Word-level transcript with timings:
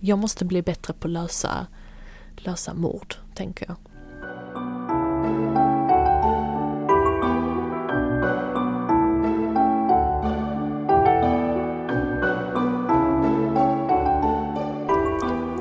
Jag 0.00 0.18
måste 0.18 0.44
bli 0.44 0.62
bättre 0.62 0.92
på 0.92 1.06
att 1.06 1.12
lösa, 1.12 1.66
lösa 2.36 2.74
mord, 2.74 3.14
tänker 3.34 3.66
jag. 3.66 3.76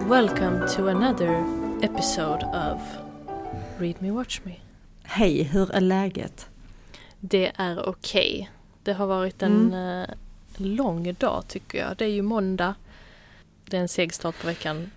Welcome 0.10 0.68
to 0.68 0.88
another 0.88 1.44
episode 1.82 2.46
of 2.46 2.82
Read 3.78 3.96
Me 4.00 4.12
Watch 4.12 4.40
Me. 4.44 4.56
Hej, 5.04 5.44
hur 5.44 5.72
är 5.72 5.82
läget? 5.82 6.50
Det 7.20 7.52
är 7.56 7.90
okej. 7.90 8.34
Okay. 8.40 8.48
Det 8.84 8.94
har 8.94 9.08
varit 9.08 9.42
en 9.42 9.74
mm. 9.74 10.02
Eh, 10.02 10.16
lång 10.58 11.14
dag 11.14 11.44
tycker 11.48 11.78
jag. 11.78 11.98
Det 11.98 12.06
är 12.06 12.10
ju 12.10 12.22
måndag. 12.22 12.76
Det 13.70 13.78
är 13.78 13.82
en 13.82 13.88
seg 13.88 14.14
start 14.14 14.42
på 14.42 14.48
veckan. 14.48 14.92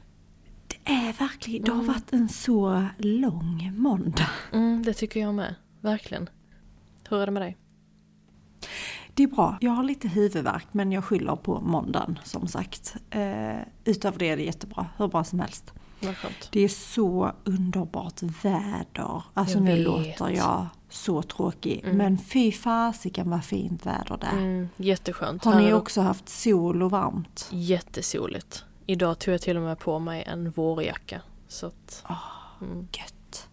Det 0.67 0.93
är 0.93 1.13
verkligen, 1.13 1.65
det 1.65 1.71
har 1.71 1.81
mm. 1.81 1.93
varit 1.93 2.13
en 2.13 2.29
så 2.29 2.87
lång 2.99 3.73
måndag. 3.77 4.31
Mm, 4.53 4.83
det 4.83 4.95
tycker 4.95 5.21
jag 5.21 5.35
med, 5.35 5.55
verkligen. 5.81 6.29
Hur 7.09 7.21
är 7.21 7.27
det 7.27 7.33
med 7.33 7.43
dig? 7.43 7.57
Det 9.15 9.23
är 9.23 9.27
bra. 9.27 9.59
Jag 9.61 9.71
har 9.71 9.85
lite 9.85 10.09
huvudvärk 10.09 10.67
men 10.73 10.93
jag 10.93 11.05
skyller 11.05 11.37
på 11.37 11.61
måndagen 11.61 12.19
som 12.25 12.49
sagt. 12.49 12.97
Eh, 13.11 13.61
utöver 13.85 14.19
det 14.19 14.29
är 14.29 14.37
det 14.37 14.43
jättebra, 14.43 14.87
hur 14.97 15.09
bra 15.09 15.25
som 15.25 15.41
helst. 15.41 15.73
Det 16.51 16.61
är 16.61 16.69
så 16.69 17.33
underbart 17.45 18.23
väder. 18.23 19.23
Alltså 19.35 19.57
jag 19.57 19.65
nu 19.65 19.75
vet. 19.75 19.85
låter 19.85 20.29
jag 20.29 20.67
så 20.91 21.23
tråkig. 21.23 21.81
Mm. 21.85 21.97
Men 21.97 22.19
fy 22.19 22.53
fasiken 22.53 23.31
vad 23.31 23.45
fint 23.45 23.87
väder 23.87 24.19
det 24.21 24.27
är. 24.27 24.39
Mm, 24.39 24.69
jätteskönt. 24.77 25.45
Har 25.45 25.61
ni 25.61 25.73
också 25.73 26.01
haft 26.01 26.29
sol 26.29 26.83
och 26.83 26.91
varmt? 26.91 27.49
Jättesoligt. 27.51 28.65
Idag 28.87 29.19
tog 29.19 29.35
jag 29.35 29.41
till 29.43 29.57
och 29.57 29.63
med 29.63 29.79
på 29.79 29.99
mig 29.99 30.25
en 30.27 30.51
vårjacka. 30.51 31.21
Så 31.49 31.67
att, 31.67 32.05
oh, 32.09 32.63
mm. 32.63 32.89
Gött. 32.93 33.49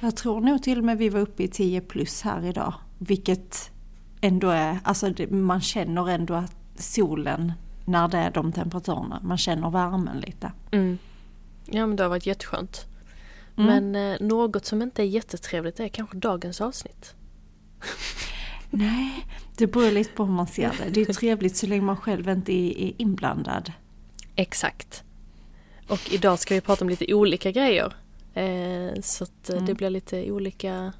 Jag 0.00 0.16
tror 0.16 0.40
nog 0.40 0.62
till 0.62 0.78
och 0.78 0.84
med 0.84 0.98
vi 0.98 1.08
var 1.08 1.20
uppe 1.20 1.42
i 1.42 1.48
10 1.48 1.80
plus 1.80 2.22
här 2.22 2.44
idag. 2.44 2.74
Vilket 2.98 3.70
ändå 4.20 4.50
är, 4.50 4.78
alltså 4.84 5.12
man 5.30 5.60
känner 5.60 6.08
ändå 6.08 6.34
att 6.34 6.56
solen 6.76 7.52
när 7.84 8.08
det 8.08 8.18
är 8.18 8.30
de 8.30 8.52
temperaturerna, 8.52 9.20
man 9.22 9.38
känner 9.38 9.70
värmen 9.70 10.20
lite. 10.20 10.52
Mm. 10.70 10.98
Ja 11.66 11.86
men 11.86 11.96
det 11.96 12.02
har 12.02 12.10
varit 12.10 12.26
jätteskönt. 12.26 12.86
Mm. 13.56 13.92
Men 13.92 14.12
eh, 14.12 14.20
något 14.20 14.66
som 14.66 14.82
inte 14.82 15.02
är 15.02 15.06
jättetrevligt 15.06 15.80
är 15.80 15.88
kanske 15.88 16.16
dagens 16.16 16.60
avsnitt. 16.60 17.14
Nej, 18.70 19.26
det 19.56 19.66
beror 19.66 19.90
lite 19.90 20.12
på 20.12 20.24
hur 20.24 20.32
man 20.32 20.46
ser 20.46 20.70
det. 20.78 20.90
Det 20.90 21.08
är 21.08 21.12
trevligt 21.12 21.56
så 21.56 21.66
länge 21.66 21.82
man 21.82 21.96
själv 21.96 22.28
inte 22.28 22.52
är 22.52 22.92
inblandad. 22.98 23.72
Exakt. 24.36 25.04
Och 25.88 26.12
idag 26.12 26.38
ska 26.38 26.54
vi 26.54 26.60
prata 26.60 26.84
om 26.84 26.88
lite 26.88 27.14
olika 27.14 27.50
grejer. 27.50 27.94
Eh, 28.34 29.00
så 29.00 29.24
att 29.24 29.50
eh, 29.50 29.56
mm. 29.56 29.66
det 29.66 29.74
blir 29.74 29.90
lite 29.90 30.32
olika, 30.32 30.92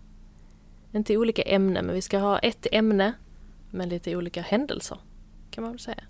inte 0.92 1.16
olika 1.16 1.42
ämnen, 1.42 1.86
men 1.86 1.94
vi 1.94 2.02
ska 2.02 2.18
ha 2.18 2.38
ett 2.38 2.66
ämne 2.72 3.12
med 3.70 3.88
lite 3.88 4.16
olika 4.16 4.42
händelser. 4.42 4.98
Kan 5.50 5.62
man 5.62 5.72
väl 5.72 5.80
säga. 5.80 6.04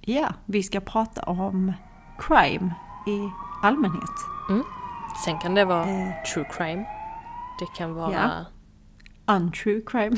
Ja, 0.00 0.34
vi 0.46 0.62
ska 0.62 0.80
prata 0.80 1.22
om 1.22 1.72
crime 2.18 2.74
i 3.06 3.30
allmänhet. 3.62 4.10
Mm. 4.50 4.64
Sen 5.24 5.38
kan 5.38 5.54
det 5.54 5.64
vara 5.64 5.88
eh. 5.88 6.22
true 6.34 6.44
crime. 6.50 6.84
Det 7.58 7.66
kan 7.76 7.94
vara... 7.94 8.12
Ja. 8.12 8.44
Untrue 9.34 9.82
crime. 9.86 10.16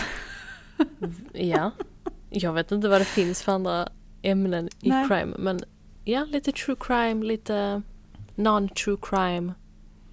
ja. 1.32 1.70
Jag 2.30 2.52
vet 2.52 2.72
inte 2.72 2.88
vad 2.88 3.00
det 3.00 3.04
finns 3.04 3.42
för 3.42 3.52
andra 3.52 3.88
ämnen 4.22 4.68
i 4.80 4.88
Nej. 4.88 5.08
crime. 5.08 5.34
Men 5.38 5.60
ja, 6.04 6.24
lite 6.24 6.52
true 6.52 6.76
crime, 6.80 7.24
lite 7.24 7.82
non-true 8.34 8.98
crime. 9.02 9.52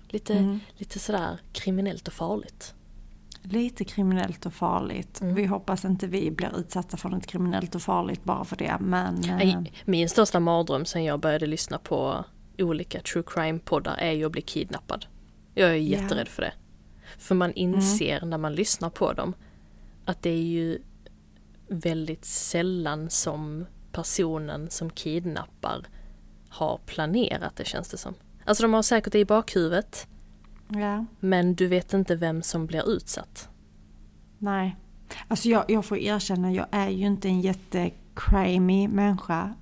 Lite, 0.07 0.33
mm. 0.33 0.59
lite 0.77 0.99
sådär 0.99 1.39
kriminellt 1.51 2.07
och 2.07 2.13
farligt. 2.13 2.73
Lite 3.41 3.83
kriminellt 3.83 4.45
och 4.45 4.53
farligt. 4.53 5.21
Mm. 5.21 5.35
Vi 5.35 5.45
hoppas 5.45 5.85
inte 5.85 6.07
vi 6.07 6.31
blir 6.31 6.59
utsatta 6.59 6.97
för 6.97 7.09
något 7.09 7.27
kriminellt 7.27 7.75
och 7.75 7.81
farligt 7.81 8.23
bara 8.23 8.45
för 8.45 8.55
det. 8.55 8.77
Men, 8.79 9.23
eh, 9.23 9.61
min 9.85 10.09
största 10.09 10.39
mardröm 10.39 10.85
sen 10.85 11.03
jag 11.03 11.19
började 11.19 11.45
lyssna 11.45 11.77
på 11.77 12.25
olika 12.57 12.99
true 12.99 13.23
crime-poddar 13.23 13.95
är 13.97 14.11
ju 14.11 14.25
att 14.25 14.31
bli 14.31 14.41
kidnappad. 14.41 15.05
Jag 15.53 15.69
är 15.69 15.75
yeah. 15.75 16.01
jätterädd 16.01 16.27
för 16.27 16.41
det. 16.41 16.53
För 17.17 17.35
man 17.35 17.53
inser 17.53 18.17
mm. 18.17 18.29
när 18.29 18.37
man 18.37 18.55
lyssnar 18.55 18.89
på 18.89 19.13
dem 19.13 19.33
att 20.05 20.21
det 20.21 20.29
är 20.29 20.43
ju 20.43 20.81
väldigt 21.67 22.25
sällan 22.25 23.09
som 23.09 23.65
personen 23.91 24.69
som 24.69 24.89
kidnappar 24.89 25.85
har 26.49 26.79
planerat 26.85 27.55
det 27.55 27.65
känns 27.65 27.89
det 27.89 27.97
som. 27.97 28.13
Alltså 28.45 28.63
de 28.63 28.73
har 28.73 28.81
säkert 28.81 29.13
det 29.13 29.19
i 29.19 29.25
bakhuvudet. 29.25 30.07
Ja. 30.67 31.05
Men 31.19 31.55
du 31.55 31.67
vet 31.67 31.93
inte 31.93 32.15
vem 32.15 32.41
som 32.41 32.65
blir 32.65 32.89
utsatt. 32.89 33.49
Nej. 34.37 34.75
Alltså 35.27 35.49
jag, 35.49 35.65
jag 35.67 35.85
får 35.85 35.97
erkänna, 35.97 36.51
jag 36.51 36.65
är 36.71 36.89
ju 36.89 37.05
inte 37.05 37.27
en 37.27 37.41
jättecrimey 37.41 38.87
människa. 38.87 39.53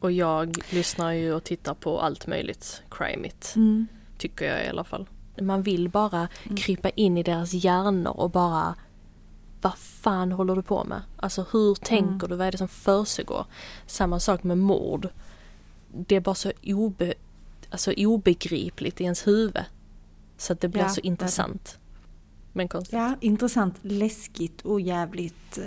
Och 0.00 0.12
jag 0.12 0.58
lyssnar 0.70 1.12
ju 1.12 1.34
och 1.34 1.44
tittar 1.44 1.74
på 1.74 2.00
allt 2.00 2.26
möjligt 2.26 2.82
crimeit. 2.90 3.52
Mm. 3.56 3.86
Tycker 4.18 4.46
jag 4.46 4.64
i 4.64 4.68
alla 4.68 4.84
fall. 4.84 5.08
Man 5.40 5.62
vill 5.62 5.88
bara 5.88 6.28
mm. 6.44 6.56
krypa 6.56 6.90
in 6.90 7.18
i 7.18 7.22
deras 7.22 7.52
hjärnor 7.52 8.12
och 8.16 8.30
bara 8.30 8.74
vad 9.60 9.78
fan 9.78 10.32
håller 10.32 10.56
du 10.56 10.62
på 10.62 10.84
med? 10.84 11.02
Alltså 11.16 11.46
hur 11.52 11.74
tänker 11.74 12.26
mm. 12.26 12.28
du? 12.28 12.36
Vad 12.36 12.46
är 12.46 12.52
det 12.52 12.58
som 12.58 12.68
försiggår? 12.68 13.46
Samma 13.86 14.20
sak 14.20 14.42
med 14.42 14.58
mord. 14.58 15.08
Det 15.88 16.16
är 16.16 16.20
bara 16.20 16.34
så 16.34 16.52
obe, 16.62 17.14
alltså 17.70 17.92
obegripligt 17.96 19.00
i 19.00 19.04
ens 19.04 19.26
huvud. 19.26 19.64
Så 20.36 20.52
att 20.52 20.60
det 20.60 20.68
blir 20.68 20.82
ja, 20.82 20.88
så 20.88 21.00
intressant. 21.00 21.78
Men 22.52 22.68
konstigt. 22.68 22.92
Ja, 22.92 23.14
intressant, 23.20 23.74
läskigt 23.82 24.60
och 24.60 24.80
jävligt, 24.80 25.58
uh, 25.58 25.64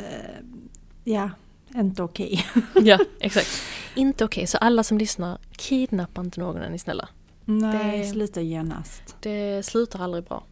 ja, 1.04 1.30
inte 1.76 2.04
okej. 2.04 2.46
Okay. 2.56 2.84
ja, 2.84 3.00
exakt. 3.20 3.48
Inte 3.96 4.26
okej, 4.26 4.42
okay. 4.42 4.48
så 4.48 4.58
alla 4.58 4.84
som 4.84 4.98
lyssnar, 4.98 5.38
kidnappa 5.52 6.22
inte 6.22 6.40
någon 6.40 6.62
är 6.62 6.70
ni 6.70 6.80
snälla. 6.80 7.10
Nej, 7.46 8.00
det, 8.00 8.06
sluta 8.06 8.42
genast. 8.42 9.16
Det 9.20 9.66
slutar 9.66 10.04
aldrig 10.04 10.24
bra. 10.24 10.44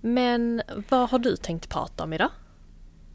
Men 0.00 0.62
vad 0.88 1.10
har 1.10 1.18
du 1.18 1.36
tänkt 1.36 1.68
prata 1.68 2.04
om 2.04 2.12
idag? 2.12 2.30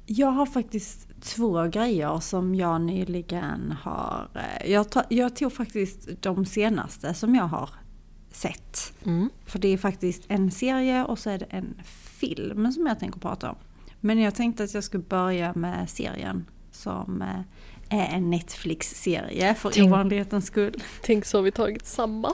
Jag 0.06 0.28
har 0.28 0.46
faktiskt 0.46 1.22
två 1.22 1.64
grejer 1.64 2.20
som 2.20 2.56
jag 2.56 2.82
nyligen 2.82 3.72
har... 3.82 4.30
Eh, 4.36 4.72
jag, 4.72 4.90
ta, 4.90 5.04
jag 5.10 5.36
tog 5.36 5.54
faktiskt 5.54 6.10
de 6.22 6.46
senaste 6.46 7.14
som 7.14 7.36
jag 7.36 7.48
har 7.48 7.70
sett. 8.32 8.94
Mm. 9.06 9.30
För 9.46 9.60
det 9.60 9.68
är 9.68 9.78
faktiskt 9.78 10.24
en 10.28 10.52
serie 10.52 11.04
och 11.04 11.20
så 11.20 11.30
är 11.30 11.38
det 11.38 11.46
en 11.50 11.82
film 12.20 12.72
som 12.72 12.88
jag 12.88 13.00
tänker 13.00 13.20
prata 13.20 13.50
om. 13.50 13.56
Men 14.00 14.20
jag 14.20 14.36
tänkte 14.36 14.64
att 14.64 14.74
jag 14.74 14.84
skulle 14.84 15.04
börja 15.04 15.54
med 15.54 15.90
serien 15.90 16.46
som 16.72 17.22
eh, 17.22 17.42
är 17.94 18.16
en 18.16 18.30
Netflix-serie 18.30 19.56
för 19.56 19.70
tänk, 19.70 19.88
ovanlighetens 19.88 20.46
skull. 20.46 20.84
Tänk 21.02 21.26
så 21.26 21.38
har 21.38 21.44
vi 21.44 21.52
tagit 21.52 21.86
samma. 21.86 22.34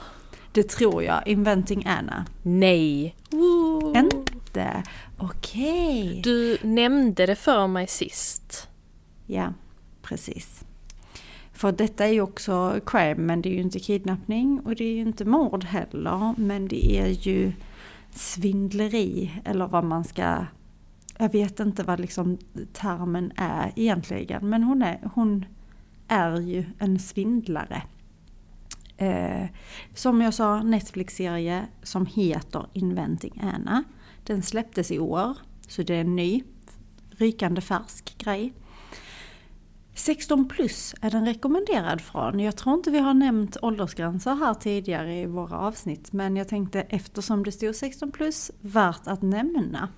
Det 0.52 0.68
tror 0.68 1.02
jag. 1.02 1.26
Inventing 1.26 1.86
Anna. 1.86 2.26
Nej. 2.42 3.16
Woo. 3.30 3.96
Inte? 3.96 4.82
Okej. 5.18 6.08
Okay. 6.08 6.22
Du 6.22 6.58
nämnde 6.62 7.26
det 7.26 7.36
för 7.36 7.66
mig 7.66 7.86
sist. 7.86 8.68
Ja, 9.26 9.52
precis. 10.02 10.64
För 11.52 11.72
detta 11.72 12.06
är 12.06 12.12
ju 12.12 12.20
också 12.20 12.80
crime, 12.86 13.14
men 13.14 13.42
det 13.42 13.48
är 13.48 13.52
ju 13.52 13.60
inte 13.60 13.78
kidnappning 13.78 14.60
och 14.64 14.74
det 14.74 14.84
är 14.84 14.94
ju 14.94 15.00
inte 15.00 15.24
mord 15.24 15.64
heller. 15.64 16.34
Men 16.36 16.68
det 16.68 16.98
är 16.98 17.06
ju 17.06 17.52
svindleri, 18.14 19.30
eller 19.44 19.66
vad 19.66 19.84
man 19.84 20.04
ska... 20.04 20.46
Jag 21.20 21.32
vet 21.32 21.60
inte 21.60 21.82
vad 21.82 22.00
liksom 22.00 22.38
termen 22.72 23.32
är 23.36 23.72
egentligen, 23.76 24.48
men 24.48 24.62
hon 24.62 24.82
är, 24.82 25.10
hon 25.14 25.44
är 26.08 26.40
ju 26.40 26.64
en 26.78 26.98
svindlare. 26.98 27.82
Eh, 28.96 29.48
som 29.94 30.20
jag 30.20 30.34
sa, 30.34 30.62
Netflix-serie 30.62 31.66
som 31.82 32.06
heter 32.06 32.66
Inventing 32.72 33.42
Anna. 33.54 33.84
Den 34.24 34.42
släpptes 34.42 34.90
i 34.90 34.98
år, 34.98 35.36
så 35.68 35.82
det 35.82 35.94
är 35.94 36.00
en 36.00 36.16
ny, 36.16 36.42
rykande 37.10 37.60
färsk 37.60 38.18
grej. 38.18 38.52
16 39.94 40.48
plus 40.48 40.94
är 41.00 41.10
den 41.10 41.26
rekommenderad 41.26 42.00
från. 42.00 42.40
Jag 42.40 42.56
tror 42.56 42.74
inte 42.74 42.90
vi 42.90 42.98
har 42.98 43.14
nämnt 43.14 43.56
åldersgränser 43.62 44.34
här 44.34 44.54
tidigare 44.54 45.20
i 45.20 45.26
våra 45.26 45.58
avsnitt. 45.58 46.12
Men 46.12 46.36
jag 46.36 46.48
tänkte 46.48 46.80
eftersom 46.80 47.44
det 47.44 47.52
stod 47.52 47.74
16 47.74 48.12
plus, 48.12 48.50
värt 48.60 49.06
att 49.06 49.22
nämna. 49.22 49.88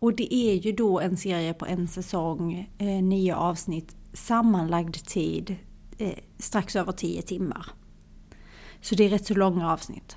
Och 0.00 0.14
det 0.14 0.34
är 0.34 0.54
ju 0.54 0.72
då 0.72 1.00
en 1.00 1.16
serie 1.16 1.54
på 1.54 1.66
en 1.66 1.88
säsong, 1.88 2.68
eh, 2.78 3.02
nio 3.02 3.34
avsnitt, 3.36 3.96
sammanlagd 4.12 4.94
tid 4.94 5.56
eh, 5.98 6.18
strax 6.38 6.76
över 6.76 6.92
tio 6.92 7.22
timmar. 7.22 7.66
Så 8.80 8.94
det 8.94 9.04
är 9.04 9.08
rätt 9.08 9.26
så 9.26 9.34
långa 9.34 9.72
avsnitt. 9.72 10.16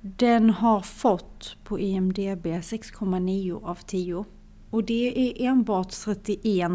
Den 0.00 0.50
har 0.50 0.80
fått 0.80 1.56
på 1.64 1.80
IMDB 1.80 2.46
6,9 2.46 3.64
av 3.64 3.74
10 3.74 4.24
Och 4.70 4.84
det 4.84 5.28
är 5.28 5.48
enbart 5.48 5.90
31 5.90 6.70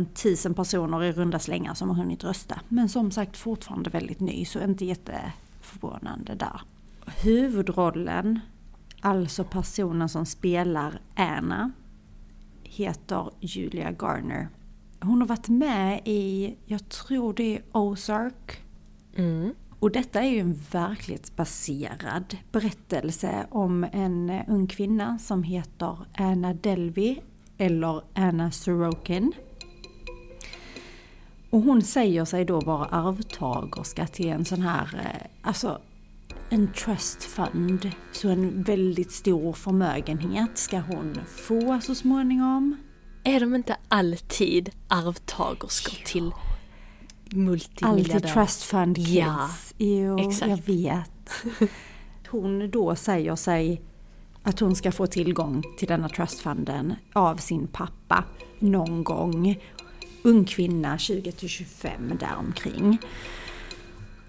000 0.46 0.54
personer 0.54 1.04
i 1.04 1.12
runda 1.12 1.40
slängar 1.40 1.74
som 1.74 1.90
har 1.90 1.96
hunnit 1.96 2.24
rösta. 2.24 2.62
Men 2.70 2.90
som 2.90 3.12
sagt 3.12 3.38
fortfarande 3.38 3.90
väldigt 3.90 4.20
ny, 4.20 4.46
så 4.46 4.60
inte 4.60 4.86
jätteförvånande 4.86 6.36
där. 6.36 6.62
Huvudrollen, 7.24 8.40
alltså 9.02 9.44
personen 9.44 10.10
som 10.10 10.26
spelar 10.26 11.00
Anna, 11.16 11.72
heter 12.64 13.30
Julia 13.40 13.92
Garner. 13.92 14.48
Hon 15.00 15.22
har 15.22 15.28
varit 15.28 15.50
med 15.50 16.02
i, 16.06 16.56
jag 16.66 16.90
tror 16.90 17.34
det 17.34 17.56
är 17.56 17.64
Ozark. 17.72 18.62
Mm. 19.16 19.54
Och 19.80 19.92
detta 19.92 20.22
är 20.22 20.30
ju 20.30 20.40
en 20.40 20.60
verklighetsbaserad 20.72 22.38
berättelse 22.52 23.48
om 23.50 23.84
en 23.92 24.42
ung 24.48 24.68
kvinna 24.68 25.20
som 25.20 25.44
heter 25.44 25.98
Anna 26.18 26.54
Delvey 26.54 27.20
eller 27.58 28.02
Anna 28.14 28.52
Sorokin. 28.52 29.34
Och 31.50 31.62
hon 31.62 31.82
säger 31.82 32.26
sig 32.26 32.46
då 32.46 32.60
vara 32.60 32.86
arvtagerska 32.86 34.08
till 34.08 34.30
en 34.30 34.46
sån 34.46 34.62
här, 34.62 34.96
eh, 34.96 35.28
alltså 35.42 35.82
en 36.52 36.74
trust 36.74 37.24
fund. 37.24 37.92
Så 38.12 38.30
en 38.30 38.64
väldigt 38.64 39.12
stor 39.12 39.54
förmögenhet 39.54 40.58
ska 40.58 40.80
hon 40.80 41.20
få 41.28 41.80
så 41.82 41.96
småningom. 41.96 42.78
Är 43.24 43.40
de 43.40 43.56
inte 43.56 43.78
alltid 43.88 44.70
arvtagerskor 44.88 46.00
ja. 46.00 46.06
till 46.06 46.32
multimiljardärer? 47.32 48.16
Alltid 48.16 48.34
trust 48.34 48.64
fund 48.64 48.96
kids. 48.96 49.10
Ja, 49.10 49.50
jo, 49.78 50.20
exakt. 50.20 50.50
jag 50.50 50.76
vet. 50.76 51.46
Hon 52.28 52.72
då 52.72 52.96
säger 52.96 53.36
sig 53.36 53.82
att 54.44 54.60
hon 54.60 54.76
ska 54.76 54.92
få 54.92 55.08
tillgång 55.08 55.64
till 55.78 55.88
denna 55.88 56.10
trustfunden 56.10 56.96
av 57.14 57.38
sin 57.38 57.68
pappa 57.68 58.24
någon 58.60 59.04
gång. 59.04 59.60
Ung 60.24 60.46
kvinna, 60.46 60.98
20-25 60.98 62.18
däromkring. 62.20 62.98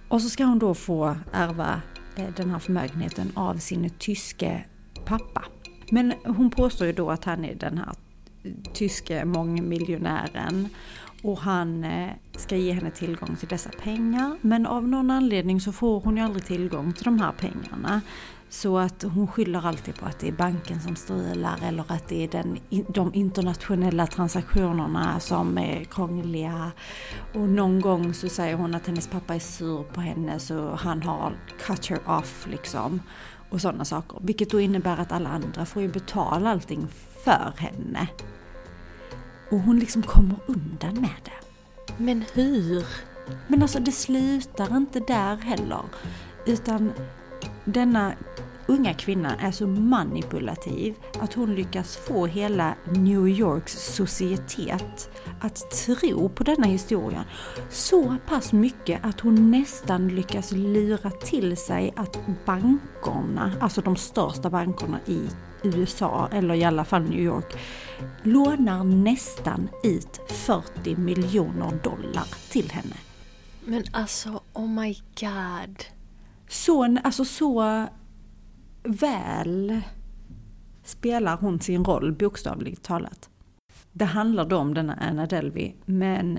Och 0.09 0.23
så 0.23 0.31
ska 0.31 0.45
hon 0.45 0.59
då 0.59 0.75
få 0.75 1.17
ärva 1.33 1.83
Eh, 2.17 2.25
den 2.37 2.51
här 2.51 2.59
förmögenheten 2.59 3.33
av 3.35 3.57
sin 3.57 3.91
tyske 3.99 4.65
pappa. 5.05 5.45
Men 5.91 6.13
hon 6.25 6.51
påstår 6.51 6.87
ju 6.87 6.93
då 6.93 7.11
att 7.11 7.25
han 7.25 7.45
är 7.45 7.55
den 7.55 7.79
här 7.79 7.95
tyske 8.73 9.25
mångmiljonären 9.25 10.69
och 11.23 11.39
han 11.39 11.85
eh, 11.85 12.11
ska 12.37 12.57
ge 12.57 12.73
henne 12.73 12.91
tillgång 12.91 13.37
till 13.37 13.49
dessa 13.49 13.71
pengar. 13.83 14.37
Men 14.41 14.67
av 14.67 14.89
någon 14.89 15.11
anledning 15.11 15.61
så 15.61 15.73
får 15.73 16.01
hon 16.01 16.17
ju 16.17 16.23
aldrig 16.23 16.45
tillgång 16.45 16.93
till 16.93 17.05
de 17.05 17.21
här 17.21 17.33
pengarna. 17.33 18.01
Så 18.53 18.79
att 18.79 19.03
hon 19.03 19.29
skyller 19.29 19.67
alltid 19.67 19.95
på 19.95 20.07
att 20.07 20.19
det 20.19 20.29
är 20.29 20.33
banken 20.33 20.81
som 20.81 20.97
strular 20.97 21.59
eller 21.63 21.85
att 21.89 22.09
det 22.09 22.25
är 22.25 22.29
den, 22.29 22.59
de 22.89 23.15
internationella 23.15 24.07
transaktionerna 24.07 25.21
som 25.21 25.59
är 25.59 25.85
krångliga. 25.85 26.73
Och 27.35 27.49
någon 27.49 27.81
gång 27.81 28.15
så 28.15 28.29
säger 28.29 28.55
hon 28.55 28.75
att 28.75 28.87
hennes 28.87 29.07
pappa 29.07 29.35
är 29.35 29.39
sur 29.39 29.83
på 29.83 30.01
henne 30.01 30.39
så 30.39 30.75
han 30.75 31.03
har 31.03 31.37
cut 31.67 31.87
her 31.87 32.01
off 32.07 32.47
liksom. 32.51 33.01
Och 33.51 33.61
sådana 33.61 33.85
saker. 33.85 34.19
Vilket 34.21 34.51
då 34.51 34.61
innebär 34.61 34.97
att 34.97 35.13
alla 35.13 35.29
andra 35.29 35.67
får 35.67 35.83
ju 35.83 35.89
betala 35.89 36.51
allting 36.51 36.89
för 37.25 37.53
henne. 37.57 38.09
Och 39.51 39.59
hon 39.59 39.79
liksom 39.79 40.03
kommer 40.03 40.37
undan 40.47 41.01
med 41.01 41.21
det. 41.25 41.63
Men 41.97 42.25
hur? 42.35 42.87
Men 43.47 43.63
alltså 43.63 43.81
det 43.81 43.93
slutar 43.93 44.77
inte 44.77 45.01
där 45.01 45.37
heller. 45.37 45.83
Utan 46.47 46.93
denna 47.65 48.13
unga 48.67 48.95
kvinna 48.95 49.37
är 49.37 49.51
så 49.51 49.67
manipulativ 49.67 50.95
att 51.21 51.35
hon 51.35 51.55
lyckas 51.55 51.97
få 51.97 52.27
hela 52.27 52.75
New 52.85 53.29
Yorks 53.29 53.95
societet 53.95 55.11
att 55.41 55.71
tro 55.71 56.29
på 56.29 56.45
denna 56.45 56.67
historia. 56.67 57.25
Så 57.71 58.17
pass 58.27 58.53
mycket 58.53 59.05
att 59.05 59.21
hon 59.21 59.51
nästan 59.51 60.09
lyckas 60.09 60.53
lura 60.53 61.11
till 61.11 61.57
sig 61.57 61.93
att 61.97 62.19
bankerna, 62.45 63.53
alltså 63.61 63.81
de 63.81 63.97
största 63.97 64.51
bankerna 64.51 64.99
i 65.07 65.21
USA, 65.63 66.29
eller 66.33 66.55
i 66.55 66.65
alla 66.65 66.85
fall 66.85 67.03
New 67.03 67.21
York, 67.21 67.57
lånar 68.23 68.85
nästan 68.85 69.69
ut 69.85 70.21
40 70.29 70.97
miljoner 70.97 71.81
dollar 71.83 72.27
till 72.51 72.71
henne. 72.71 72.97
Men 73.65 73.85
alltså, 73.93 74.41
oh 74.53 74.69
my 74.69 74.95
god. 75.21 75.85
Så, 76.53 76.97
alltså 77.05 77.25
så 77.25 77.87
väl 78.83 79.81
spelar 80.85 81.37
hon 81.37 81.61
sin 81.61 81.85
roll 81.85 82.13
bokstavligt 82.13 82.83
talat. 82.83 83.31
Det 83.93 84.05
handlar 84.05 84.45
då 84.45 84.57
om 84.57 84.75
denna 84.75 84.95
Anna 84.95 85.27
Delvey, 85.27 85.73
men 85.85 86.39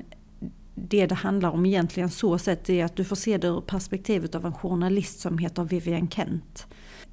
det 0.76 1.06
det 1.06 1.16
handlar 1.16 1.52
om 1.52 1.66
egentligen 1.66 2.10
så 2.10 2.38
sett 2.38 2.70
är 2.70 2.86
att 2.86 2.96
du 2.96 3.04
får 3.04 3.16
se 3.16 3.38
det 3.38 3.48
ur 3.48 3.62
perspektivet 3.62 4.36
av 4.36 4.46
en 4.46 4.54
journalist 4.54 5.20
som 5.20 5.38
heter 5.38 5.64
Vivian 5.64 6.10
Kent. 6.10 6.68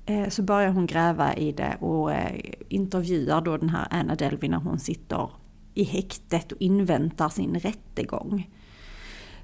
Eh, 0.07 0.29
så 0.29 0.43
börjar 0.43 0.71
hon 0.71 0.87
gräva 0.87 1.35
i 1.35 1.53
det 1.53 1.77
och 1.81 2.13
eh, 2.13 2.41
intervjuar 2.69 3.41
då 3.41 3.57
den 3.57 3.69
här 3.69 3.87
Anna 3.91 4.15
Delvey 4.15 4.51
när 4.51 4.59
hon 4.59 4.79
sitter 4.79 5.31
i 5.75 5.85
häktet 5.85 6.53
och 6.53 6.61
inväntar 6.61 7.29
sin 7.29 7.55
rättegång. 7.55 8.51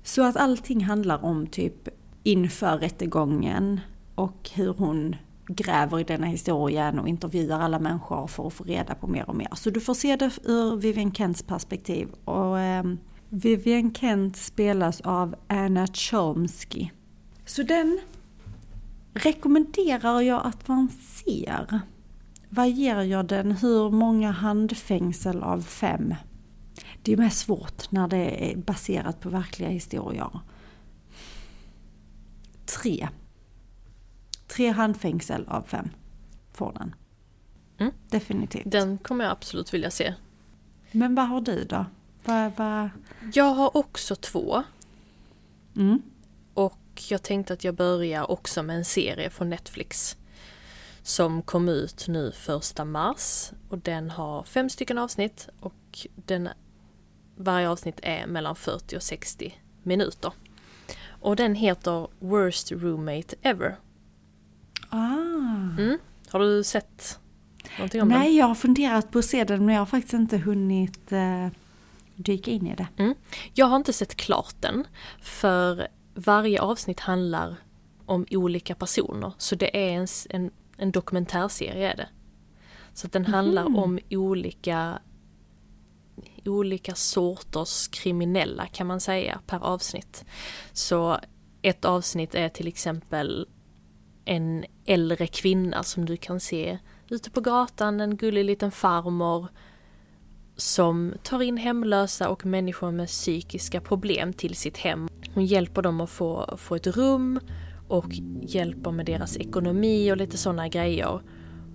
Så 0.03 0.23
att 0.23 0.37
allting 0.37 0.85
handlar 0.85 1.25
om 1.25 1.47
typ 1.47 1.89
inför 2.27 2.79
rättegången 2.79 3.81
och 4.15 4.51
hur 4.55 4.73
hon 4.73 5.17
gräver 5.49 6.01
i 6.01 6.05
denna 6.05 6.27
historien 6.27 6.99
och 6.99 7.09
intervjuar 7.09 7.61
alla 7.61 7.79
människor 7.79 8.27
för 8.27 8.47
att 8.47 8.53
få 8.53 8.65
reda 8.65 8.95
på 8.95 9.07
mer 9.07 9.29
och 9.29 9.37
mer. 9.37 9.49
Så 9.55 9.71
du 9.71 9.81
får 9.81 9.95
se 9.95 10.17
det 10.17 10.31
ur 10.45 10.77
Vivienne 10.77 11.15
Kents 11.15 11.43
perspektiv. 11.43 12.09
Och 12.25 12.61
eh, 12.61 12.85
Vivian 13.29 13.95
Kent 13.95 14.37
spelas 14.37 15.01
av 15.01 15.35
Anna 15.47 15.87
Chomsky. 15.87 16.89
Så 17.45 17.63
den 17.63 18.01
rekommenderar 19.15 20.21
jag 20.21 20.47
att 20.47 20.69
man 20.69 20.89
ser. 20.89 21.81
Vad 22.49 22.71
ger 22.71 23.03
jag 23.03 23.27
den? 23.27 23.53
Hur 23.53 23.91
många 23.91 24.31
handfängsel 24.31 25.43
av 25.43 25.63
fem? 25.63 26.15
Det 27.03 27.13
är 27.13 27.17
mest 27.17 27.39
svårt 27.39 27.91
när 27.91 28.09
det 28.09 28.53
är 28.53 28.57
baserat 28.57 29.21
på 29.21 29.29
verkliga 29.29 29.69
historier. 29.69 30.41
Tre. 32.67 33.09
Tre 34.47 34.71
handfängsel 34.71 35.45
av 35.49 35.63
fem 35.63 35.91
får 36.53 36.73
den. 36.73 36.95
Mm. 37.79 37.93
Definitivt. 38.09 38.63
Den 38.67 38.99
kommer 38.99 39.25
jag 39.25 39.33
absolut 39.33 39.75
vilja 39.75 39.91
se. 39.91 40.15
Men 40.93 41.15
vad 41.15 41.29
har 41.29 41.41
du 41.41 41.65
då? 41.65 41.87
Vad, 42.25 42.53
vad... 42.57 42.91
Jag 43.33 43.55
har 43.55 43.77
också 43.77 44.17
två. 44.17 44.63
Mm. 45.77 46.03
Och 46.55 47.03
jag 47.09 47.23
tänkte 47.23 47.53
att 47.53 47.65
jag 47.65 47.75
börjar 47.75 48.31
också 48.31 48.63
med 48.63 48.77
en 48.77 48.85
serie 48.85 49.31
från 49.31 49.51
Netflix. 49.51 50.17
Som 51.03 51.43
kom 51.43 51.69
ut 51.69 52.09
nu 52.09 52.33
första 52.33 52.85
mars. 52.85 53.51
Och 53.69 53.79
den 53.79 54.11
har 54.11 54.43
fem 54.43 54.71
stycken 54.71 54.99
avsnitt 54.99 55.49
och 55.61 56.07
den, 56.15 56.49
varje 57.37 57.69
avsnitt 57.69 58.01
är 58.03 58.27
mellan 58.27 58.57
40 58.57 58.97
och 58.97 59.03
60 59.03 59.55
minuter. 59.83 60.33
Och 61.27 61.37
den 61.37 61.55
heter 61.55 62.09
Worst 62.19 62.73
Roommate 62.73 63.37
Ever. 63.43 63.77
Ah. 64.89 65.79
Mm. 65.79 65.99
Har 66.31 66.41
du 66.41 66.65
sett 66.65 67.19
någonting 67.79 68.03
om 68.03 68.09
den? 68.09 68.19
Nej, 68.19 68.37
jag 68.37 68.47
har 68.47 68.55
funderat 68.55 69.11
på 69.11 69.19
att 69.19 69.25
se 69.25 69.45
den 69.45 69.65
men 69.67 69.75
jag 69.75 69.81
har 69.81 69.87
faktiskt 69.87 70.15
inte 70.15 70.39
hunnit 70.39 71.13
eh, 71.13 71.49
dyka 72.15 72.51
in 72.51 72.67
i 72.67 72.75
det. 72.75 72.87
Mm. 72.97 73.15
Jag 73.55 73.67
har 73.67 73.77
inte 73.77 73.93
sett 73.93 74.15
klart 74.17 74.55
den, 74.61 74.85
för 75.21 75.89
varje 76.15 76.61
avsnitt 76.61 77.01
handlar 77.01 77.57
om 78.07 78.27
olika 78.31 78.75
personer. 78.75 79.33
Så 79.39 79.55
det 79.55 79.77
är 79.91 79.93
en, 80.01 80.07
en, 80.31 80.51
en 80.77 80.91
dokumentärserie 80.91 81.93
är 81.93 81.97
det. 81.97 82.09
Så 82.95 83.07
den 83.09 83.27
handlar 83.27 83.65
Mhm. 83.65 83.77
om 83.77 83.99
olika 84.11 84.99
olika 86.49 86.95
sorters 86.95 87.89
kriminella 87.89 88.67
kan 88.67 88.87
man 88.87 89.01
säga 89.01 89.41
per 89.47 89.65
avsnitt. 89.65 90.25
Så 90.73 91.19
ett 91.63 91.85
avsnitt 91.85 92.35
är 92.35 92.49
till 92.49 92.69
exempel 92.69 93.49
en 94.25 94.65
äldre 94.87 95.27
kvinna 95.27 95.83
som 95.83 96.05
du 96.05 96.17
kan 96.17 96.41
se 96.41 96.79
ute 97.09 97.31
på 97.31 97.41
gatan, 97.41 98.01
en 98.01 98.17
gullig 98.17 98.45
liten 98.45 98.71
farmor 98.71 99.49
som 100.57 101.15
tar 101.23 101.43
in 101.43 101.57
hemlösa 101.57 102.29
och 102.29 102.47
människor 102.47 102.91
med 102.91 103.09
psykiska 103.09 103.81
problem 103.81 104.33
till 104.33 104.55
sitt 104.55 104.77
hem. 104.77 105.09
Hon 105.35 105.45
hjälper 105.45 105.83
dem 105.83 106.01
att 106.01 106.11
få, 106.11 106.57
få 106.59 106.75
ett 106.75 106.87
rum 106.87 107.41
och 107.89 108.13
hjälper 108.43 108.91
med 108.91 109.07
deras 109.07 109.37
ekonomi 109.37 110.13
och 110.13 110.17
lite 110.17 110.37
sådana 110.37 110.69
grejer. 110.69 111.21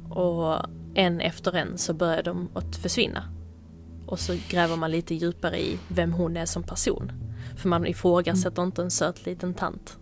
Och 0.10 0.58
en 0.94 1.22
efter 1.22 1.56
en 1.56 1.78
så 1.78 1.94
börjar 1.94 2.24
de 2.24 2.50
att 2.54 2.76
försvinna. 2.76 3.41
Och 4.12 4.20
så 4.20 4.36
gräver 4.50 4.76
man 4.76 4.92
lite 4.92 5.16
djupare 5.16 5.60
i 5.60 5.80
vem 5.88 6.14
hon 6.14 6.38
är 6.38 6.46
som 6.46 6.64
person. 6.64 7.12
För 7.58 7.70
man 7.70 7.88
ifrågasätter 7.88 8.64
inte 8.64 8.82
en 8.82 8.92
söt 8.92 9.26
liten 9.26 9.54
tant. 9.54 9.98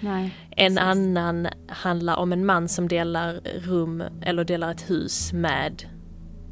Nej, 0.00 0.34
En 0.50 0.74
precis. 0.74 0.78
annan 0.78 1.48
handlar 1.68 2.16
om 2.16 2.32
en 2.32 2.46
man 2.46 2.68
som 2.68 2.88
delar 2.88 3.40
rum 3.58 4.02
eller 4.22 4.44
delar 4.44 4.70
ett 4.70 4.90
hus 4.90 5.32
med 5.32 5.82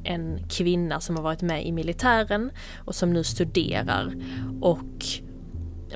en 0.05 0.49
kvinna 0.49 1.01
som 1.01 1.17
har 1.17 1.23
varit 1.23 1.43
med 1.43 1.67
i 1.67 1.73
militären 1.73 2.51
och 2.85 2.95
som 2.95 3.13
nu 3.13 3.25
studerar 3.25 4.15
och 4.61 5.05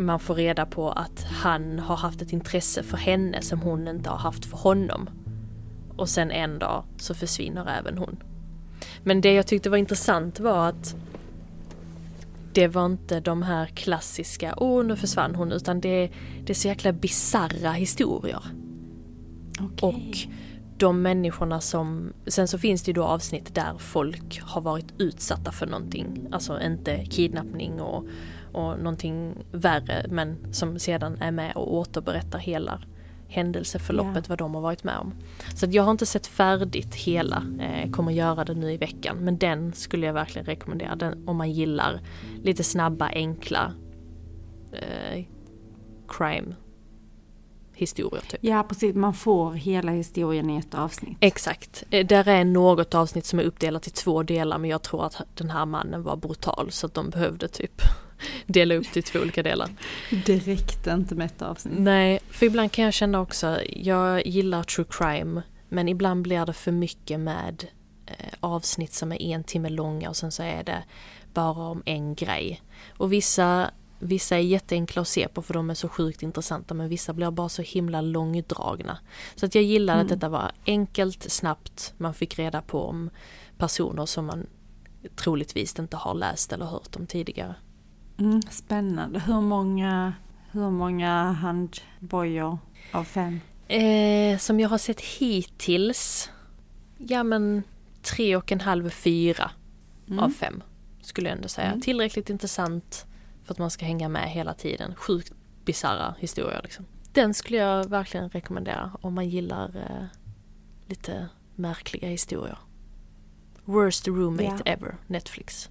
man 0.00 0.20
får 0.20 0.34
reda 0.34 0.66
på 0.66 0.90
att 0.90 1.24
han 1.24 1.78
har 1.78 1.96
haft 1.96 2.22
ett 2.22 2.32
intresse 2.32 2.82
för 2.82 2.96
henne 2.96 3.42
som 3.42 3.60
hon 3.60 3.88
inte 3.88 4.10
har 4.10 4.18
haft 4.18 4.44
för 4.44 4.56
honom. 4.56 5.10
Och 5.96 6.08
sen 6.08 6.30
en 6.30 6.58
dag 6.58 6.84
så 6.96 7.14
försvinner 7.14 7.78
även 7.78 7.98
hon. 7.98 8.22
Men 9.02 9.20
det 9.20 9.32
jag 9.32 9.46
tyckte 9.46 9.70
var 9.70 9.76
intressant 9.76 10.40
var 10.40 10.68
att 10.68 10.96
det 12.52 12.68
var 12.68 12.86
inte 12.86 13.20
de 13.20 13.42
här 13.42 13.66
klassiska, 13.66 14.54
åh 14.56 14.80
oh, 14.80 14.84
nu 14.84 14.96
försvann 14.96 15.34
hon, 15.34 15.52
utan 15.52 15.80
det, 15.80 16.10
det 16.44 16.52
är 16.52 16.54
så 16.54 16.68
jäkla 16.68 16.92
bizarra 16.92 17.72
historier. 17.72 18.42
Okay. 19.60 19.88
Och 19.88 20.16
de 20.76 21.02
människorna 21.02 21.60
som, 21.60 22.12
sen 22.26 22.48
så 22.48 22.58
finns 22.58 22.82
det 22.82 22.88
ju 22.88 22.92
då 22.92 23.04
avsnitt 23.04 23.54
där 23.54 23.78
folk 23.78 24.40
har 24.42 24.60
varit 24.60 24.94
utsatta 24.98 25.52
för 25.52 25.66
någonting, 25.66 26.28
alltså 26.32 26.60
inte 26.60 27.04
kidnappning 27.04 27.80
och, 27.80 28.06
och 28.52 28.78
någonting 28.78 29.34
värre, 29.52 30.06
men 30.08 30.52
som 30.52 30.78
sedan 30.78 31.16
är 31.20 31.30
med 31.30 31.52
och 31.56 31.74
återberättar 31.74 32.38
hela 32.38 32.82
händelseförloppet, 33.32 34.16
yeah. 34.16 34.28
vad 34.28 34.38
de 34.38 34.54
har 34.54 34.62
varit 34.62 34.84
med 34.84 34.98
om. 34.98 35.14
Så 35.54 35.66
jag 35.70 35.82
har 35.82 35.90
inte 35.90 36.06
sett 36.06 36.26
färdigt 36.26 36.94
hela, 36.94 37.44
eh, 37.60 37.90
kommer 37.90 38.12
göra 38.12 38.44
det 38.44 38.54
nu 38.54 38.72
i 38.72 38.76
veckan, 38.76 39.16
men 39.16 39.38
den 39.38 39.72
skulle 39.72 40.06
jag 40.06 40.12
verkligen 40.12 40.46
rekommendera 40.46 40.96
den, 40.96 41.28
om 41.28 41.36
man 41.36 41.50
gillar 41.50 42.00
lite 42.42 42.64
snabba, 42.64 43.06
enkla 43.06 43.72
eh, 44.72 45.24
crime 46.08 46.54
historier. 47.74 48.22
Typ. 48.28 48.40
Ja 48.42 48.62
precis, 48.68 48.94
man 48.94 49.14
får 49.14 49.52
hela 49.52 49.92
historien 49.92 50.50
i 50.50 50.58
ett 50.58 50.74
avsnitt. 50.74 51.16
Exakt. 51.20 51.84
Eh, 51.90 52.06
där 52.06 52.28
är 52.28 52.44
något 52.44 52.94
avsnitt 52.94 53.26
som 53.26 53.38
är 53.38 53.42
uppdelat 53.42 53.86
i 53.86 53.90
två 53.90 54.22
delar 54.22 54.58
men 54.58 54.70
jag 54.70 54.82
tror 54.82 55.06
att 55.06 55.22
den 55.34 55.50
här 55.50 55.66
mannen 55.66 56.02
var 56.02 56.16
brutal 56.16 56.70
så 56.70 56.86
att 56.86 56.94
de 56.94 57.10
behövde 57.10 57.48
typ 57.48 57.82
dela 58.46 58.74
upp 58.74 58.86
det 58.94 59.00
i 59.00 59.02
två 59.02 59.18
olika 59.18 59.42
delar. 59.42 59.70
Räckte 60.26 60.90
inte 60.90 61.14
med 61.14 61.26
ett 61.26 61.42
avsnitt. 61.42 61.78
Nej, 61.78 62.20
för 62.30 62.46
ibland 62.46 62.72
kan 62.72 62.84
jag 62.84 62.94
känna 62.94 63.20
också, 63.20 63.58
jag 63.66 64.26
gillar 64.26 64.62
true 64.62 64.86
crime 64.90 65.42
men 65.68 65.88
ibland 65.88 66.22
blir 66.22 66.46
det 66.46 66.52
för 66.52 66.72
mycket 66.72 67.20
med 67.20 67.64
eh, 68.06 68.14
avsnitt 68.40 68.92
som 68.92 69.12
är 69.12 69.22
en 69.22 69.44
timme 69.44 69.68
långa 69.68 70.08
och 70.08 70.16
sen 70.16 70.32
så 70.32 70.42
är 70.42 70.62
det 70.62 70.84
bara 71.34 71.66
om 71.68 71.82
en 71.86 72.14
grej. 72.14 72.62
Och 72.96 73.12
vissa 73.12 73.70
Vissa 74.04 74.36
är 74.36 74.40
jätteenkla 74.40 75.02
att 75.02 75.08
se 75.08 75.28
på 75.28 75.42
för 75.42 75.54
de 75.54 75.70
är 75.70 75.74
så 75.74 75.88
sjukt 75.88 76.22
intressanta 76.22 76.74
men 76.74 76.88
vissa 76.88 77.12
blir 77.12 77.30
bara 77.30 77.48
så 77.48 77.62
himla 77.62 78.00
långdragna. 78.00 78.98
Så 79.34 79.46
att 79.46 79.54
jag 79.54 79.64
gillade 79.64 80.00
mm. 80.00 80.06
att 80.06 80.20
detta 80.20 80.28
var 80.28 80.52
enkelt, 80.66 81.32
snabbt, 81.32 81.94
man 81.96 82.14
fick 82.14 82.38
reda 82.38 82.62
på 82.62 82.84
om 82.84 83.10
personer 83.58 84.06
som 84.06 84.26
man 84.26 84.46
troligtvis 85.16 85.78
inte 85.78 85.96
har 85.96 86.14
läst 86.14 86.52
eller 86.52 86.66
hört 86.66 86.96
om 86.96 87.06
tidigare. 87.06 87.54
Mm, 88.22 88.42
spännande. 88.42 89.18
Hur 89.18 89.40
många, 89.40 90.12
hur 90.50 90.70
många 90.70 91.32
handbojor 91.32 92.58
av 92.92 93.04
fem? 93.04 93.40
Eh, 93.68 94.38
som 94.38 94.60
jag 94.60 94.68
har 94.68 94.78
sett 94.78 95.00
hittills, 95.00 96.30
ja 96.98 97.22
men 97.22 97.62
tre 98.02 98.36
och 98.36 98.52
en 98.52 98.60
halv, 98.60 98.90
fyra 98.90 99.50
mm. 100.06 100.18
av 100.18 100.30
fem 100.30 100.62
skulle 101.00 101.28
jag 101.28 101.36
ändå 101.36 101.48
säga. 101.48 101.68
Mm. 101.68 101.80
Tillräckligt 101.80 102.30
intressant 102.30 103.06
för 103.44 103.54
att 103.54 103.58
man 103.58 103.70
ska 103.70 103.84
hänga 103.84 104.08
med 104.08 104.30
hela 104.30 104.54
tiden. 104.54 104.94
Sjukt 104.94 105.32
bisarra 105.64 106.14
historier 106.18 106.60
liksom. 106.62 106.86
Den 107.12 107.34
skulle 107.34 107.58
jag 107.58 107.88
verkligen 107.88 108.28
rekommendera 108.28 108.90
om 109.00 109.14
man 109.14 109.28
gillar 109.28 109.76
eh, 109.76 110.06
lite 110.86 111.28
märkliga 111.54 112.08
historier. 112.08 112.58
Worst 113.64 114.08
roommate 114.08 114.44
yeah. 114.44 114.60
ever, 114.64 114.96
Netflix. 115.06 115.70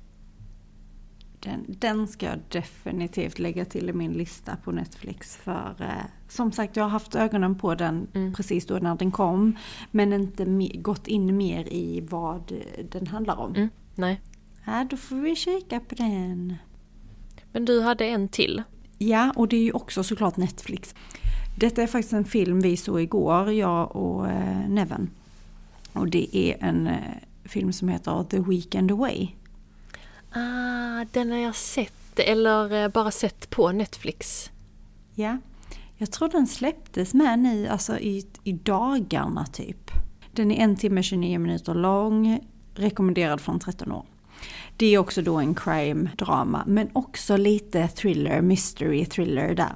Den, 1.44 1.66
den 1.68 2.08
ska 2.08 2.26
jag 2.26 2.40
definitivt 2.50 3.40
lägga 3.40 3.66
till 3.66 3.90
i 3.90 3.94
min 3.94 4.14
lista 4.14 4.56
på 4.56 4.72
Netflix. 4.72 5.36
För 5.36 5.76
eh, 5.80 6.06
som 6.28 6.52
sagt, 6.52 6.76
jag 6.76 6.84
har 6.84 6.90
haft 6.90 7.16
ögonen 7.16 7.56
på 7.56 7.76
den 7.76 8.08
mm. 8.14 8.34
precis 8.34 8.66
då 8.66 8.74
när 8.74 8.96
den 8.96 9.12
kom. 9.12 9.58
Men 9.92 10.14
inte 10.14 10.46
gått 10.76 11.08
in 11.08 11.38
mer 11.38 11.74
i 11.74 12.02
vad 12.10 12.54
den 12.92 13.08
handlar 13.08 13.40
om. 13.40 13.56
Mm, 13.56 13.70
nej. 13.96 14.22
Ja, 14.66 14.88
då 14.90 14.98
får 14.98 15.16
vi 15.16 15.36
kika 15.36 15.80
på 15.80 15.96
den. 15.96 16.56
Men 17.52 17.66
du 17.66 17.82
hade 17.82 18.06
en 18.06 18.28
till. 18.28 18.64
Ja, 18.98 19.34
och 19.36 19.48
det 19.48 19.56
är 19.56 19.64
ju 19.64 19.72
också 19.72 20.04
såklart 20.04 20.38
Netflix. 20.38 20.96
Detta 21.58 21.84
är 21.84 21.88
faktiskt 21.88 22.14
en 22.14 22.26
film 22.26 22.60
vi 22.60 22.78
såg 22.78 23.02
igår, 23.02 23.52
jag 23.52 23.96
och 23.96 24.28
eh, 24.28 24.70
Neven. 24.70 25.10
Och 25.94 26.08
det 26.08 26.38
är 26.38 26.58
en 26.60 26.88
eh, 26.88 26.96
film 27.44 27.74
som 27.74 27.90
heter 27.90 28.24
The 28.24 28.40
Weekend 28.40 28.92
Away. 28.92 29.28
Ah, 30.34 31.06
den 31.12 31.32
har 31.32 31.38
jag 31.38 31.56
sett, 31.56 32.20
eller 32.20 32.84
eh, 32.84 32.90
bara 32.90 33.12
sett 33.12 33.50
på 33.50 33.72
Netflix. 33.72 34.52
Ja, 35.16 35.38
jag 35.98 36.12
tror 36.12 36.30
den 36.30 36.48
släpptes 36.48 37.14
med 37.14 37.40
nu, 37.40 37.68
alltså 37.68 38.00
i, 38.00 38.28
i 38.44 38.52
dagarna 38.52 39.46
typ. 39.46 39.92
Den 40.32 40.52
är 40.52 40.64
en 40.64 40.76
timme 40.76 41.04
29 41.04 41.40
minuter 41.40 41.74
lång, 41.74 42.40
rekommenderad 42.76 43.42
från 43.42 43.60
13 43.60 43.92
år. 43.92 44.06
Det 44.78 44.86
är 44.86 44.98
också 44.98 45.22
då 45.22 45.38
en 45.38 45.56
crime-drama, 45.56 46.64
men 46.68 46.90
också 46.94 47.38
lite 47.38 47.88
thriller, 47.88 48.42
mystery 48.42 49.06
thriller 49.06 49.56
där. 49.56 49.76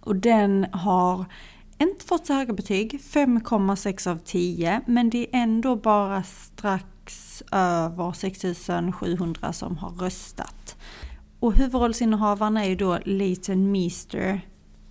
Och 0.00 0.16
den 0.16 0.66
har 0.72 1.24
inte 1.78 2.04
fått 2.04 2.26
så 2.26 2.32
höga 2.32 2.52
betyg, 2.52 3.00
5,6 3.00 4.10
av 4.10 4.18
10, 4.18 4.80
men 4.86 5.10
det 5.10 5.18
är 5.18 5.28
ändå 5.32 5.76
bara 5.76 6.22
strax 6.22 6.84
över 7.52 8.12
6700 8.12 9.52
som 9.52 9.76
har 9.76 9.90
röstat. 9.90 10.76
Och 11.40 11.54
huvudrollsinnehavaren 11.54 12.56
är 12.56 12.64
ju 12.64 12.76
då 12.76 12.98
Leighton 13.04 13.72
Meester. 13.72 14.40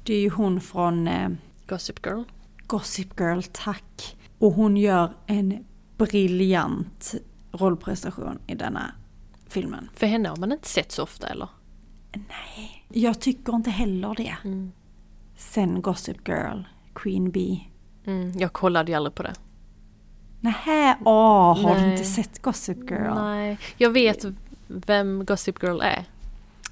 Det 0.03 0.13
är 0.13 0.21
ju 0.21 0.29
hon 0.29 0.61
från 0.61 1.07
eh, 1.07 1.29
Gossip 1.67 2.05
Girl. 2.05 2.23
Gossip 2.67 3.19
Girl, 3.19 3.41
tack. 3.51 4.17
Och 4.39 4.51
hon 4.53 4.77
gör 4.77 5.13
en 5.27 5.65
briljant 5.97 7.15
rollprestation 7.51 8.39
i 8.47 8.55
denna 8.55 8.91
filmen. 9.47 9.89
För 9.95 10.07
henne 10.07 10.29
har 10.29 10.35
man 10.35 10.51
inte 10.51 10.67
sett 10.67 10.91
så 10.91 11.03
ofta 11.03 11.27
eller? 11.27 11.49
Nej, 12.13 12.85
jag 12.89 13.19
tycker 13.19 13.55
inte 13.55 13.69
heller 13.69 14.15
det. 14.17 14.35
Mm. 14.43 14.71
Sen 15.37 15.81
Gossip 15.81 16.27
Girl, 16.27 16.61
Queen 16.93 17.31
Bee. 17.31 17.59
Mm, 18.05 18.31
jag 18.39 18.53
kollade 18.53 18.91
ju 18.91 18.95
aldrig 18.95 19.15
på 19.15 19.23
det. 19.23 19.33
Nähä, 20.43 20.97
åh, 21.05 21.61
har 21.61 21.75
Nej. 21.75 21.85
du 21.85 21.91
inte 21.91 22.03
sett 22.03 22.41
Gossip 22.41 22.91
Girl? 22.91 23.13
Nej, 23.15 23.57
jag 23.77 23.89
vet 23.89 24.25
vem 24.67 25.25
Gossip 25.25 25.63
Girl 25.63 25.81
är. 25.81 26.05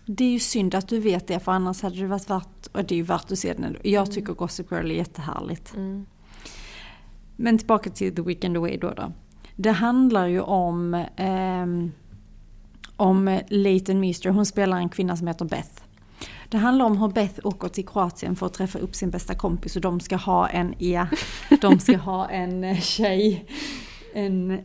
Det 0.06 0.24
är 0.24 0.32
ju 0.32 0.40
synd 0.40 0.76
att 0.76 0.88
du 0.88 1.00
vet 1.00 1.28
det 1.28 1.40
för 1.40 1.52
annars 1.52 1.82
hade 1.82 1.96
det 1.96 2.08
varit 2.08 2.30
värt, 2.30 2.68
och 2.72 2.84
det 2.84 2.96
är 2.96 2.98
ju 2.98 3.04
värt 3.04 3.32
att 3.32 3.40
se 3.40 3.54
den. 3.54 3.78
Jag 3.84 4.02
mm. 4.02 4.14
tycker 4.14 4.34
Gossip 4.34 4.72
Girl 4.72 4.92
är 4.92 4.96
jättehärligt. 4.96 5.74
Mm. 5.76 6.06
Men 7.36 7.58
tillbaka 7.58 7.90
till 7.90 8.16
The 8.16 8.22
Weekend 8.22 8.58
Away 8.58 8.78
då. 8.78 8.90
då. 8.90 9.12
Det 9.56 9.72
handlar 9.72 10.28
ju 10.28 10.42
om, 10.42 10.94
eh, 11.16 11.66
om 12.96 13.40
Leighton 13.48 14.00
Meester, 14.00 14.30
hon 14.30 14.46
spelar 14.46 14.78
en 14.78 14.90
kvinna 14.90 15.18
som 15.18 15.28
heter 15.28 15.46
Beth. 15.46 15.81
Det 16.52 16.58
handlar 16.58 16.86
om 16.86 16.98
hur 16.98 17.08
Beth 17.08 17.40
åker 17.44 17.68
till 17.68 17.88
Kroatien 17.88 18.36
för 18.36 18.46
att 18.46 18.54
träffa 18.54 18.80
upp 18.80 18.96
sin 18.96 19.10
bästa 19.10 19.36
kompis 19.36 19.76
och 19.76 19.82
de 19.82 20.00
ska 20.00 20.16
ha 20.16 20.50
en, 20.50 20.76
ja, 20.78 21.08
de 21.62 21.80
ska 21.80 21.98
ha 21.98 22.30
en 22.30 22.64
eh, 22.64 22.80
tjej, 22.80 23.46
en 24.14 24.60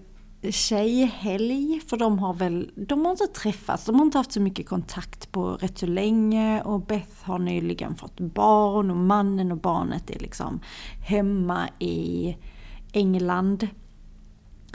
tjejhelg. 0.51 1.81
För 1.87 1.97
de 1.97 2.19
har 2.19 2.35
väl, 2.35 2.71
de 2.77 3.05
har 3.05 3.11
inte 3.11 3.27
träffats, 3.27 3.85
de 3.85 3.95
har 3.95 4.03
inte 4.03 4.19
haft 4.19 4.33
så 4.33 4.41
mycket 4.41 4.69
kontakt 4.69 5.33
på 5.33 5.51
rätt 5.53 5.79
så 5.79 5.87
länge. 5.87 6.63
Och 6.63 6.81
Beth 6.87 7.23
har 7.23 7.39
nyligen 7.39 7.97
fått 7.97 8.21
barn 8.21 8.91
och 8.91 8.97
mannen 8.97 9.53
och 9.53 9.59
barnet 9.59 10.11
är 10.11 10.19
liksom 10.19 10.61
hemma 11.07 11.69
i 11.79 12.37
England. 12.93 13.69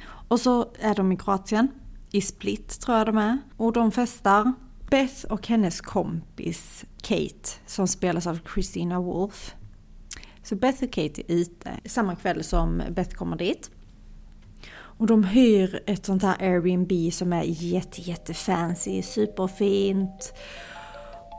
Och 0.03 0.39
så 0.39 0.65
är 0.79 0.95
de 0.95 1.11
i 1.11 1.17
Kroatien, 1.17 1.67
i 2.11 2.21
Split 2.21 2.79
tror 2.81 2.97
jag 2.97 3.07
de 3.07 3.17
är. 3.17 3.37
Och 3.57 3.73
de 3.73 3.91
festar. 3.91 4.53
Beth 4.89 5.25
och 5.25 5.47
hennes 5.47 5.81
kompis 5.81 6.85
Kate, 7.01 7.49
som 7.65 7.87
spelas 7.87 8.27
av 8.27 8.39
Christina 8.53 8.99
Wolf. 8.99 9.55
Så 10.43 10.55
Beth 10.55 10.83
och 10.83 10.91
Kate 10.91 11.21
är 11.21 11.35
ute 11.35 11.79
samma 11.85 12.15
kväll 12.15 12.43
som 12.43 12.81
Beth 12.89 13.15
kommer 13.15 13.37
dit. 13.37 13.71
Och 14.73 15.07
de 15.07 15.23
hyr 15.23 15.83
ett 15.87 16.05
sånt 16.05 16.23
här 16.23 16.35
Airbnb 16.39 17.13
som 17.13 17.33
är 17.33 17.43
jätte, 17.43 18.01
jätte 18.01 18.33
fancy, 18.33 19.01
superfint. 19.01 20.33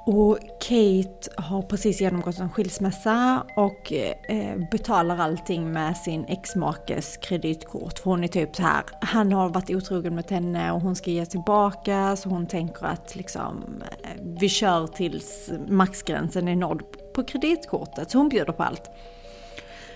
Och 0.07 0.39
Kate 0.61 1.31
har 1.37 1.63
precis 1.63 2.01
genomgått 2.01 2.39
en 2.39 2.51
skilsmässa 2.51 3.43
och 3.57 3.93
eh, 3.93 4.59
betalar 4.71 5.19
allting 5.19 5.73
med 5.73 5.97
sin 5.97 6.25
exmakes 6.25 7.17
kreditkort. 7.17 7.99
För 7.99 8.11
hon 8.11 8.25
är 8.25 8.29
typ 8.29 8.57
så 8.57 8.63
här, 8.63 8.85
han 9.01 9.33
har 9.33 9.49
varit 9.49 9.71
otrogen 9.71 10.15
mot 10.15 10.31
henne 10.31 10.73
och 10.73 10.81
hon 10.81 10.97
ska 10.97 11.11
ge 11.11 11.27
tillbaka 11.27 12.17
så 12.17 12.29
hon 12.29 12.47
tänker 12.47 12.87
att 12.87 13.17
liksom 13.17 13.83
eh, 14.03 14.23
vi 14.41 14.49
kör 14.49 14.87
tills 14.87 15.51
maxgränsen 15.69 16.49
är 16.49 16.57
nådd 16.57 16.83
på 17.15 17.25
kreditkortet. 17.25 18.11
Så 18.11 18.19
hon 18.19 18.29
bjuder 18.29 18.53
på 18.53 18.63
allt. 18.63 18.91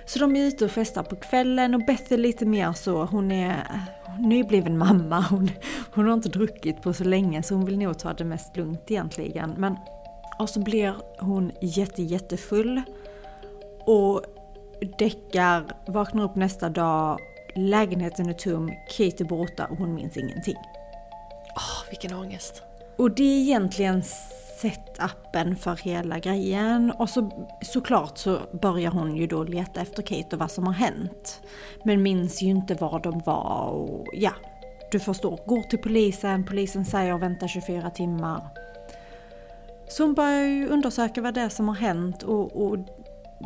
Så 0.06 0.18
de 0.18 0.36
är 0.36 0.40
ute 0.40 0.64
och 0.64 0.70
festar 0.70 1.02
på 1.02 1.16
kvällen 1.16 1.74
och 1.74 1.86
Beth 1.86 2.12
är 2.12 2.18
lite 2.18 2.46
mer 2.46 2.72
så, 2.72 3.04
hon 3.04 3.32
är 3.32 3.80
nybliven 4.18 4.78
mamma, 4.78 5.20
hon, 5.30 5.50
hon 5.94 6.06
har 6.06 6.14
inte 6.14 6.28
druckit 6.28 6.82
på 6.82 6.92
så 6.92 7.04
länge 7.04 7.42
så 7.42 7.54
hon 7.54 7.64
vill 7.64 7.78
nog 7.78 7.98
ta 7.98 8.12
det 8.12 8.24
mest 8.24 8.56
lugnt 8.56 8.90
egentligen. 8.90 9.54
Men, 9.56 9.76
och 10.38 10.50
så 10.50 10.60
blir 10.60 10.96
hon 11.18 11.52
jätte 11.60 12.02
jättefull 12.02 12.82
och 13.86 14.22
däckar, 14.98 15.64
vaknar 15.86 16.24
upp 16.24 16.36
nästa 16.36 16.68
dag, 16.68 17.18
lägenheten 17.54 18.28
är 18.28 18.32
tom, 18.32 18.70
Kate 18.88 19.22
är 19.22 19.24
borta 19.24 19.66
och 19.66 19.76
hon 19.76 19.94
minns 19.94 20.16
ingenting. 20.16 20.56
Åh, 21.56 21.62
oh, 21.62 21.90
vilken 21.90 22.14
ångest. 22.14 22.62
Och 22.96 23.10
det 23.10 23.22
är 23.22 23.40
egentligen 23.40 24.02
setupen 24.60 25.56
för 25.56 25.76
hela 25.76 26.18
grejen. 26.18 26.90
Och 26.90 27.10
så, 27.10 27.48
såklart 27.62 28.18
så 28.18 28.38
börjar 28.62 28.90
hon 28.90 29.16
ju 29.16 29.26
då 29.26 29.44
leta 29.44 29.80
efter 29.80 30.02
Kate 30.02 30.36
och 30.36 30.38
vad 30.38 30.50
som 30.50 30.66
har 30.66 30.74
hänt. 30.74 31.40
Men 31.84 32.02
minns 32.02 32.42
ju 32.42 32.46
inte 32.46 32.74
var 32.74 33.00
de 33.00 33.18
var 33.26 33.68
och 33.68 34.06
ja, 34.12 34.32
du 34.90 35.00
förstår. 35.00 35.40
Går 35.46 35.62
till 35.62 35.78
polisen, 35.78 36.44
polisen 36.44 36.84
säger 36.84 37.18
vänta 37.18 37.48
24 37.48 37.90
timmar. 37.90 38.65
Så 39.88 40.02
hon 40.02 40.14
börjar 40.14 40.44
ju 40.46 40.68
undersöka 40.68 41.22
vad 41.22 41.34
det 41.34 41.40
är 41.40 41.48
som 41.48 41.68
har 41.68 41.74
hänt 41.74 42.22
och, 42.22 42.66
och 42.66 42.78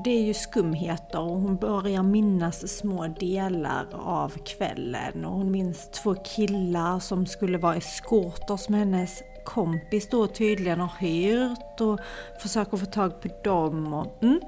det 0.04 0.10
är 0.10 0.22
ju 0.22 0.34
skumheter 0.34 1.20
och 1.20 1.40
hon 1.40 1.56
börjar 1.56 2.02
minnas 2.02 2.78
små 2.78 3.06
delar 3.06 3.86
av 3.92 4.28
kvällen 4.28 5.24
och 5.24 5.32
hon 5.32 5.50
minns 5.50 5.90
två 5.90 6.14
killar 6.14 6.98
som 6.98 7.26
skulle 7.26 7.58
vara 7.58 7.76
eskorter 7.76 8.56
som 8.56 8.74
hennes 8.74 9.22
kompis 9.44 10.08
då 10.10 10.26
tydligen 10.26 10.80
har 10.80 10.98
hyrt 10.98 11.80
och 11.80 12.00
försöker 12.38 12.76
få 12.76 12.86
tag 12.86 13.20
på 13.22 13.28
dem. 13.44 13.94
Och, 13.94 14.22
mm. 14.22 14.40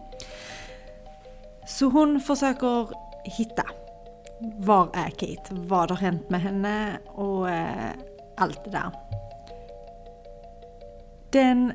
Så 1.67 1.87
hon 1.87 2.21
försöker 2.21 2.89
hitta. 3.25 3.65
Var 4.59 4.89
är 4.95 5.11
Kate? 5.11 5.43
Vad 5.51 5.91
har 5.91 5.97
hänt 5.97 6.31
med 6.31 6.41
henne? 6.41 6.99
Och 7.07 7.51
eh, 7.51 7.91
allt 8.37 8.65
det 8.65 8.71
där. 8.71 8.91
Den, 11.33 11.73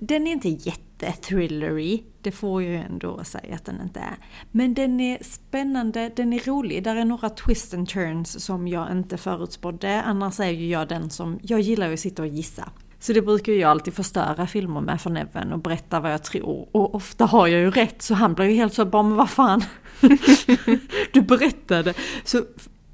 den 0.00 0.26
är 0.26 0.32
inte 0.32 0.48
jättethrillery. 0.48 2.02
Det 2.22 2.32
får 2.32 2.62
jag 2.62 2.72
ju 2.72 2.76
ändå 2.76 3.24
säga 3.24 3.54
att 3.54 3.64
den 3.64 3.80
inte 3.82 4.00
är. 4.00 4.16
Men 4.50 4.74
den 4.74 5.00
är 5.00 5.18
spännande, 5.22 6.10
den 6.16 6.32
är 6.32 6.40
rolig. 6.46 6.84
Där 6.84 6.96
är 6.96 7.04
några 7.04 7.30
twist 7.30 7.74
and 7.74 7.88
turns 7.88 8.44
som 8.44 8.68
jag 8.68 8.92
inte 8.92 9.16
förutspådde. 9.16 10.02
Annars 10.02 10.40
är 10.40 10.50
ju 10.50 10.68
jag 10.68 10.88
den 10.88 11.10
som, 11.10 11.38
jag 11.42 11.60
gillar 11.60 11.86
ju 11.86 11.94
att 11.94 12.00
sitta 12.00 12.22
och 12.22 12.28
gissa. 12.28 12.70
Så 12.98 13.12
det 13.12 13.22
brukar 13.22 13.52
jag 13.52 13.70
alltid 13.70 13.94
förstöra 13.94 14.46
filmer 14.46 14.80
med 14.80 15.00
för 15.00 15.10
Neven 15.10 15.52
och 15.52 15.58
berätta 15.58 16.00
vad 16.00 16.12
jag 16.12 16.22
tror. 16.22 16.68
Och 16.72 16.94
ofta 16.94 17.24
har 17.24 17.46
jag 17.46 17.60
ju 17.60 17.70
rätt 17.70 18.02
så 18.02 18.14
han 18.14 18.34
blir 18.34 18.46
ju 18.46 18.54
helt 18.54 18.74
så 18.74 18.84
bara, 18.84 19.02
men 19.02 19.16
vad 19.16 19.30
fan. 19.30 19.64
du 21.12 21.22
berättade. 21.22 21.94
Så 22.24 22.42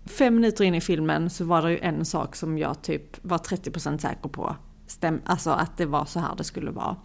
fem 0.06 0.34
minuter 0.34 0.64
in 0.64 0.74
i 0.74 0.80
filmen 0.80 1.30
så 1.30 1.44
var 1.44 1.62
det 1.62 1.70
ju 1.70 1.78
en 1.78 2.04
sak 2.04 2.36
som 2.36 2.58
jag 2.58 2.82
typ 2.82 3.24
var 3.24 3.38
30% 3.38 3.98
säker 3.98 4.28
på. 4.28 4.56
Stäm, 4.86 5.20
alltså 5.24 5.50
att 5.50 5.76
det 5.76 5.86
var 5.86 6.04
så 6.04 6.20
här 6.20 6.34
det 6.36 6.44
skulle 6.44 6.70
vara. 6.70 6.96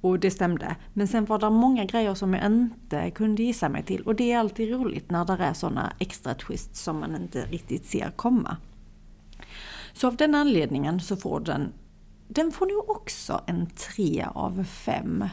Och 0.00 0.18
det 0.18 0.30
stämde. 0.30 0.76
Men 0.92 1.08
sen 1.08 1.24
var 1.24 1.38
det 1.38 1.50
många 1.50 1.84
grejer 1.84 2.14
som 2.14 2.34
jag 2.34 2.46
inte 2.46 3.10
kunde 3.10 3.42
gissa 3.42 3.68
mig 3.68 3.82
till. 3.82 4.02
Och 4.02 4.14
det 4.14 4.32
är 4.32 4.38
alltid 4.38 4.70
roligt 4.72 5.10
när 5.10 5.24
det 5.24 5.44
är 5.44 5.52
sådana 5.52 5.92
extra 5.98 6.34
twists 6.34 6.80
som 6.80 7.00
man 7.00 7.16
inte 7.16 7.46
riktigt 7.46 7.86
ser 7.86 8.10
komma. 8.16 8.56
Så 9.92 10.06
av 10.06 10.16
den 10.16 10.34
anledningen 10.34 11.00
så 11.00 11.16
får 11.16 11.40
den, 11.40 11.72
den 12.28 12.52
får 12.52 12.66
nog 12.66 12.90
också 12.90 13.40
en 13.46 13.66
tre 13.66 14.26
av 14.34 14.64
fem 14.64 15.24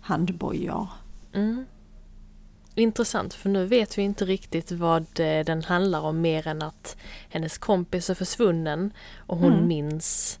handbojor. 0.00 0.88
Mm. 1.32 1.64
Intressant, 2.74 3.34
för 3.34 3.48
nu 3.48 3.66
vet 3.66 3.98
vi 3.98 4.02
inte 4.02 4.24
riktigt 4.24 4.72
vad 4.72 5.06
den 5.14 5.62
handlar 5.62 6.00
om 6.00 6.20
mer 6.20 6.46
än 6.46 6.62
att 6.62 6.96
hennes 7.28 7.58
kompis 7.58 8.10
är 8.10 8.14
försvunnen 8.14 8.92
och 9.16 9.38
hon 9.38 9.52
mm. 9.52 9.68
minns 9.68 10.39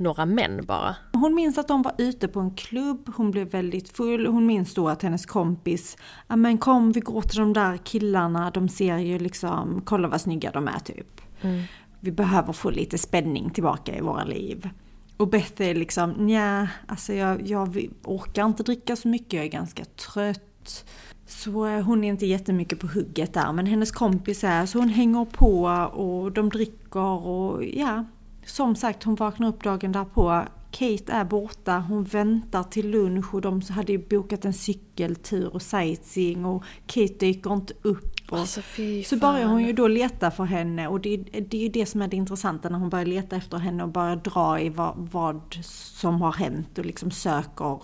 några 0.00 0.26
män 0.26 0.64
bara. 0.66 0.96
Hon 1.12 1.34
minns 1.34 1.58
att 1.58 1.68
de 1.68 1.82
var 1.82 1.92
ute 1.98 2.28
på 2.28 2.40
en 2.40 2.50
klubb, 2.50 3.12
hon 3.16 3.30
blev 3.30 3.50
väldigt 3.50 3.96
full. 3.96 4.26
Hon 4.26 4.46
minns 4.46 4.74
då 4.74 4.88
att 4.88 5.02
hennes 5.02 5.26
kompis, 5.26 5.96
ja 6.28 6.36
men 6.36 6.58
kom 6.58 6.92
vi 6.92 7.00
går 7.00 7.22
till 7.22 7.38
de 7.38 7.52
där 7.52 7.76
killarna, 7.76 8.50
de 8.50 8.68
ser 8.68 8.98
ju 8.98 9.18
liksom, 9.18 9.82
kolla 9.84 10.08
vad 10.08 10.20
snygga 10.20 10.50
de 10.50 10.68
är 10.68 10.78
typ. 10.78 11.20
Mm. 11.40 11.62
Vi 12.00 12.12
behöver 12.12 12.52
få 12.52 12.70
lite 12.70 12.98
spänning 12.98 13.50
tillbaka 13.50 13.96
i 13.96 14.00
våra 14.00 14.24
liv. 14.24 14.68
Och 15.16 15.28
Beth 15.28 15.62
är 15.62 15.74
liksom, 15.74 16.10
nja, 16.10 16.68
alltså 16.86 17.12
jag, 17.12 17.48
jag 17.48 17.88
orkar 18.04 18.46
inte 18.46 18.62
dricka 18.62 18.96
så 18.96 19.08
mycket, 19.08 19.32
jag 19.32 19.44
är 19.44 19.48
ganska 19.48 19.84
trött. 19.84 20.84
Så 21.26 21.66
eh, 21.66 21.82
hon 21.82 22.04
är 22.04 22.08
inte 22.08 22.26
jättemycket 22.26 22.80
på 22.80 22.86
hugget 22.86 23.34
där, 23.34 23.52
men 23.52 23.66
hennes 23.66 23.90
kompis 23.90 24.44
är 24.44 24.66
så 24.66 24.78
hon 24.78 24.88
hänger 24.88 25.24
på 25.24 25.62
och 26.00 26.32
de 26.32 26.48
dricker 26.48 27.26
och 27.26 27.64
ja, 27.64 28.04
som 28.50 28.76
sagt, 28.76 29.04
hon 29.04 29.14
vaknar 29.14 29.48
upp 29.48 29.64
dagen 29.64 29.92
därpå. 29.92 30.44
Kate 30.70 31.12
är 31.12 31.24
borta, 31.24 31.78
hon 31.88 32.04
väntar 32.04 32.62
till 32.62 32.90
lunch 32.90 33.34
och 33.34 33.40
de 33.40 33.62
hade 33.70 33.92
ju 33.92 34.08
bokat 34.08 34.44
en 34.44 34.52
cykeltur 34.52 35.54
och 35.54 35.62
sightseeing 35.62 36.44
och 36.44 36.64
Kate 36.86 37.14
dyker 37.18 37.52
inte 37.52 37.74
upp. 37.82 38.32
Alltså, 38.32 38.60
så 39.04 39.16
börjar 39.16 39.46
hon 39.46 39.64
ju 39.64 39.72
då 39.72 39.88
leta 39.88 40.30
för 40.30 40.44
henne 40.44 40.88
och 40.88 41.00
det, 41.00 41.16
det 41.16 41.56
är 41.56 41.62
ju 41.62 41.68
det 41.68 41.86
som 41.86 42.02
är 42.02 42.08
det 42.08 42.16
intressanta 42.16 42.68
när 42.68 42.78
hon 42.78 42.88
börjar 42.88 43.06
leta 43.06 43.36
efter 43.36 43.58
henne 43.58 43.82
och 43.82 43.88
börjar 43.88 44.16
dra 44.16 44.60
i 44.60 44.68
vad, 44.68 44.94
vad 44.96 45.54
som 45.64 46.22
har 46.22 46.32
hänt 46.32 46.78
och 46.78 46.86
liksom 46.86 47.10
söker, 47.10 47.82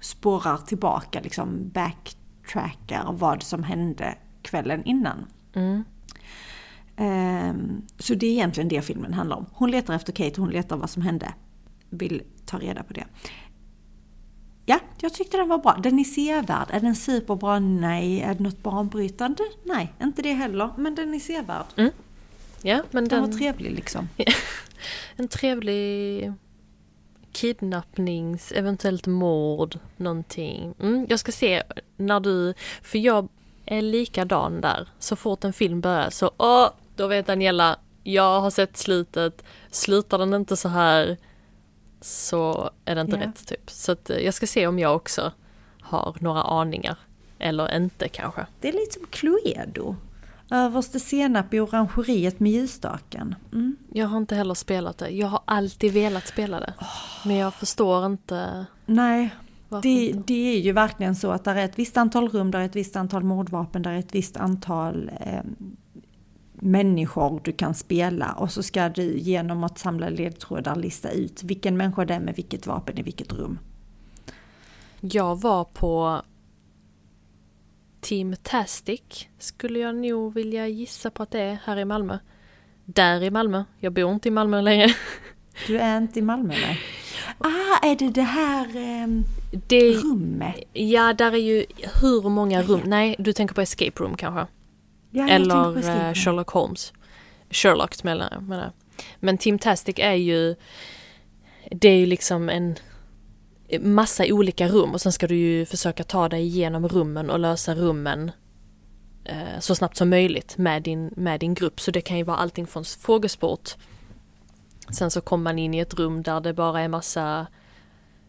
spårar 0.00 0.56
tillbaka, 0.56 1.20
liksom 1.20 1.70
backtrackar 1.74 3.12
vad 3.12 3.42
som 3.42 3.62
hände 3.62 4.14
kvällen 4.42 4.84
innan. 4.84 5.26
Mm. 5.54 5.84
Ehm, 6.96 7.82
så 7.98 8.14
det 8.14 8.26
är 8.26 8.30
egentligen 8.30 8.68
det 8.68 8.82
filmen 8.82 9.12
handlar 9.12 9.36
om. 9.36 9.46
Hon 9.52 9.70
letar 9.70 9.94
efter 9.94 10.12
Kate, 10.12 10.40
hon 10.40 10.50
letar 10.50 10.76
vad 10.76 10.90
som 10.90 11.02
hände. 11.02 11.34
Vill 11.90 12.22
ta 12.46 12.58
reda 12.58 12.82
på 12.82 12.92
det. 12.92 13.04
Ja, 14.66 14.80
jag 15.00 15.14
tyckte 15.14 15.36
den 15.36 15.48
var 15.48 15.58
bra. 15.58 15.78
Den 15.82 15.98
är 15.98 16.04
sevärd. 16.04 16.66
Är 16.70 16.80
den 16.80 16.96
superbra? 16.96 17.58
Nej. 17.58 18.20
Är 18.20 18.34
det 18.34 18.42
något 18.42 18.62
banbrytande? 18.62 19.42
Nej, 19.64 19.92
inte 20.02 20.22
det 20.22 20.32
heller. 20.32 20.70
Men 20.76 20.94
den 20.94 21.14
är 21.14 21.18
sevärd. 21.18 21.66
Mm. 21.76 21.90
Ja, 22.62 22.82
men 22.90 23.08
den... 23.08 23.22
den 23.22 23.30
var 23.30 23.38
trevlig 23.38 23.72
liksom. 23.72 24.08
en 25.16 25.28
trevlig 25.28 26.32
kidnappnings, 27.32 28.52
eventuellt 28.52 29.06
mord, 29.06 29.78
någonting. 29.96 30.74
Mm, 30.80 31.06
jag 31.08 31.18
ska 31.18 31.32
se 31.32 31.62
när 31.96 32.20
du, 32.20 32.54
för 32.82 32.98
jag 32.98 33.28
är 33.66 33.82
likadan 33.82 34.60
där. 34.60 34.88
Så 34.98 35.16
fort 35.16 35.44
en 35.44 35.52
film 35.52 35.80
börjar 35.80 36.10
så, 36.10 36.30
åh, 36.38 36.68
då 37.02 37.08
vet 37.08 37.26
Daniela, 37.26 37.76
jag 38.02 38.40
har 38.40 38.50
sett 38.50 38.76
slutet, 38.76 39.44
slutar 39.70 40.18
den 40.18 40.34
inte 40.34 40.56
så 40.56 40.68
här 40.68 41.16
så 42.00 42.70
är 42.84 42.94
det 42.94 43.00
inte 43.00 43.16
yeah. 43.16 43.26
rätt 43.28 43.46
typ. 43.46 43.70
Så 43.70 43.92
att 43.92 44.10
eh, 44.10 44.18
jag 44.18 44.34
ska 44.34 44.46
se 44.46 44.66
om 44.66 44.78
jag 44.78 44.96
också 44.96 45.32
har 45.80 46.16
några 46.20 46.42
aningar. 46.42 46.98
Eller 47.38 47.76
inte 47.76 48.08
kanske. 48.08 48.46
Det 48.60 48.68
är 48.68 48.72
lite 48.72 48.92
som 48.92 49.06
Cluedo. 49.10 49.96
Överste 50.50 51.00
senap 51.00 51.54
i 51.54 51.60
orangeriet 51.60 52.40
med 52.40 52.52
ljusstaken. 52.52 53.34
Mm. 53.52 53.76
Jag 53.92 54.06
har 54.06 54.18
inte 54.18 54.34
heller 54.34 54.54
spelat 54.54 54.98
det. 54.98 55.08
Jag 55.08 55.26
har 55.26 55.40
alltid 55.44 55.92
velat 55.92 56.26
spela 56.26 56.60
det. 56.60 56.74
Oh. 56.80 57.26
Men 57.26 57.36
jag 57.36 57.54
förstår 57.54 58.06
inte. 58.06 58.66
Nej, 58.86 59.30
det, 59.82 60.12
det, 60.26 60.56
är 60.56 60.60
ju 60.60 60.72
verkligen 60.72 61.14
så 61.14 61.30
att 61.30 61.44
det 61.44 61.50
är 61.50 61.64
ett 61.64 61.78
visst 61.78 61.96
antal 61.96 62.28
rum, 62.28 62.50
där 62.50 62.60
är 62.60 62.64
ett 62.64 62.76
visst 62.76 62.96
antal 62.96 63.24
mordvapen, 63.24 63.82
där 63.82 63.90
är 63.92 63.98
ett 63.98 64.14
visst 64.14 64.36
antal 64.36 65.10
eh, 65.20 65.40
människor 66.62 67.40
du 67.44 67.52
kan 67.52 67.74
spela 67.74 68.32
och 68.32 68.50
så 68.50 68.62
ska 68.62 68.88
du 68.88 69.18
genom 69.18 69.64
att 69.64 69.78
samla 69.78 70.08
ledtrådar 70.08 70.76
lista 70.76 71.10
ut 71.10 71.42
vilken 71.42 71.76
människa 71.76 72.04
det 72.04 72.14
är 72.14 72.20
med 72.20 72.34
vilket 72.36 72.66
vapen 72.66 72.98
i 72.98 73.02
vilket 73.02 73.32
rum. 73.32 73.58
Jag 75.00 75.40
var 75.40 75.64
på 75.64 76.22
Team 78.00 78.34
Tastic 78.42 79.28
skulle 79.38 79.78
jag 79.78 79.94
nog 79.94 80.34
vilja 80.34 80.68
gissa 80.68 81.10
på 81.10 81.22
att 81.22 81.30
det 81.30 81.40
är 81.40 81.58
här 81.64 81.78
i 81.78 81.84
Malmö. 81.84 82.18
Där 82.84 83.22
i 83.22 83.30
Malmö. 83.30 83.64
Jag 83.78 83.92
bor 83.92 84.12
inte 84.12 84.28
i 84.28 84.30
Malmö 84.30 84.60
längre. 84.60 84.88
Du 85.66 85.78
är 85.78 85.98
inte 85.98 86.18
i 86.18 86.22
Malmö 86.22 86.54
nej. 86.54 86.80
Ah, 87.38 87.86
är 87.86 87.96
det 87.96 88.08
det 88.08 88.22
här 88.22 88.66
eh, 88.66 89.08
det, 89.66 89.92
rummet? 89.92 90.54
Ja, 90.72 91.12
där 91.12 91.32
är 91.32 91.36
ju 91.36 91.64
hur 92.00 92.28
många 92.28 92.62
rum. 92.62 92.80
Nej, 92.84 93.16
du 93.18 93.32
tänker 93.32 93.54
på 93.54 93.60
Escape 93.60 94.02
Room 94.02 94.16
kanske? 94.16 94.46
Ja, 95.14 95.28
Eller 95.28 95.88
eh, 96.08 96.14
Sherlock 96.14 96.50
Holmes. 96.50 96.92
Sherlock 97.50 98.04
menar 98.04 98.42
jag. 98.48 98.70
Men 99.20 99.38
Team 99.38 99.58
Tastic 99.58 99.94
är 99.98 100.14
ju, 100.14 100.54
det 101.70 101.88
är 101.88 101.96
ju 101.96 102.06
liksom 102.06 102.48
en 102.48 102.76
massa 103.80 104.24
olika 104.28 104.68
rum 104.68 104.92
och 104.92 105.00
sen 105.00 105.12
ska 105.12 105.26
du 105.26 105.36
ju 105.36 105.66
försöka 105.66 106.04
ta 106.04 106.28
dig 106.28 106.42
igenom 106.42 106.88
rummen 106.88 107.30
och 107.30 107.38
lösa 107.38 107.74
rummen 107.74 108.30
eh, 109.24 109.58
så 109.60 109.74
snabbt 109.74 109.96
som 109.96 110.10
möjligt 110.10 110.58
med 110.58 110.82
din, 110.82 111.12
med 111.16 111.40
din 111.40 111.54
grupp. 111.54 111.80
Så 111.80 111.90
det 111.90 112.00
kan 112.00 112.18
ju 112.18 112.24
vara 112.24 112.36
allting 112.36 112.66
från 112.66 112.84
frågesport. 112.84 113.70
Sen 114.90 115.10
så 115.10 115.20
kommer 115.20 115.44
man 115.44 115.58
in 115.58 115.74
i 115.74 115.78
ett 115.78 115.94
rum 115.94 116.22
där 116.22 116.40
det 116.40 116.52
bara 116.52 116.80
är 116.80 116.88
massa 116.88 117.46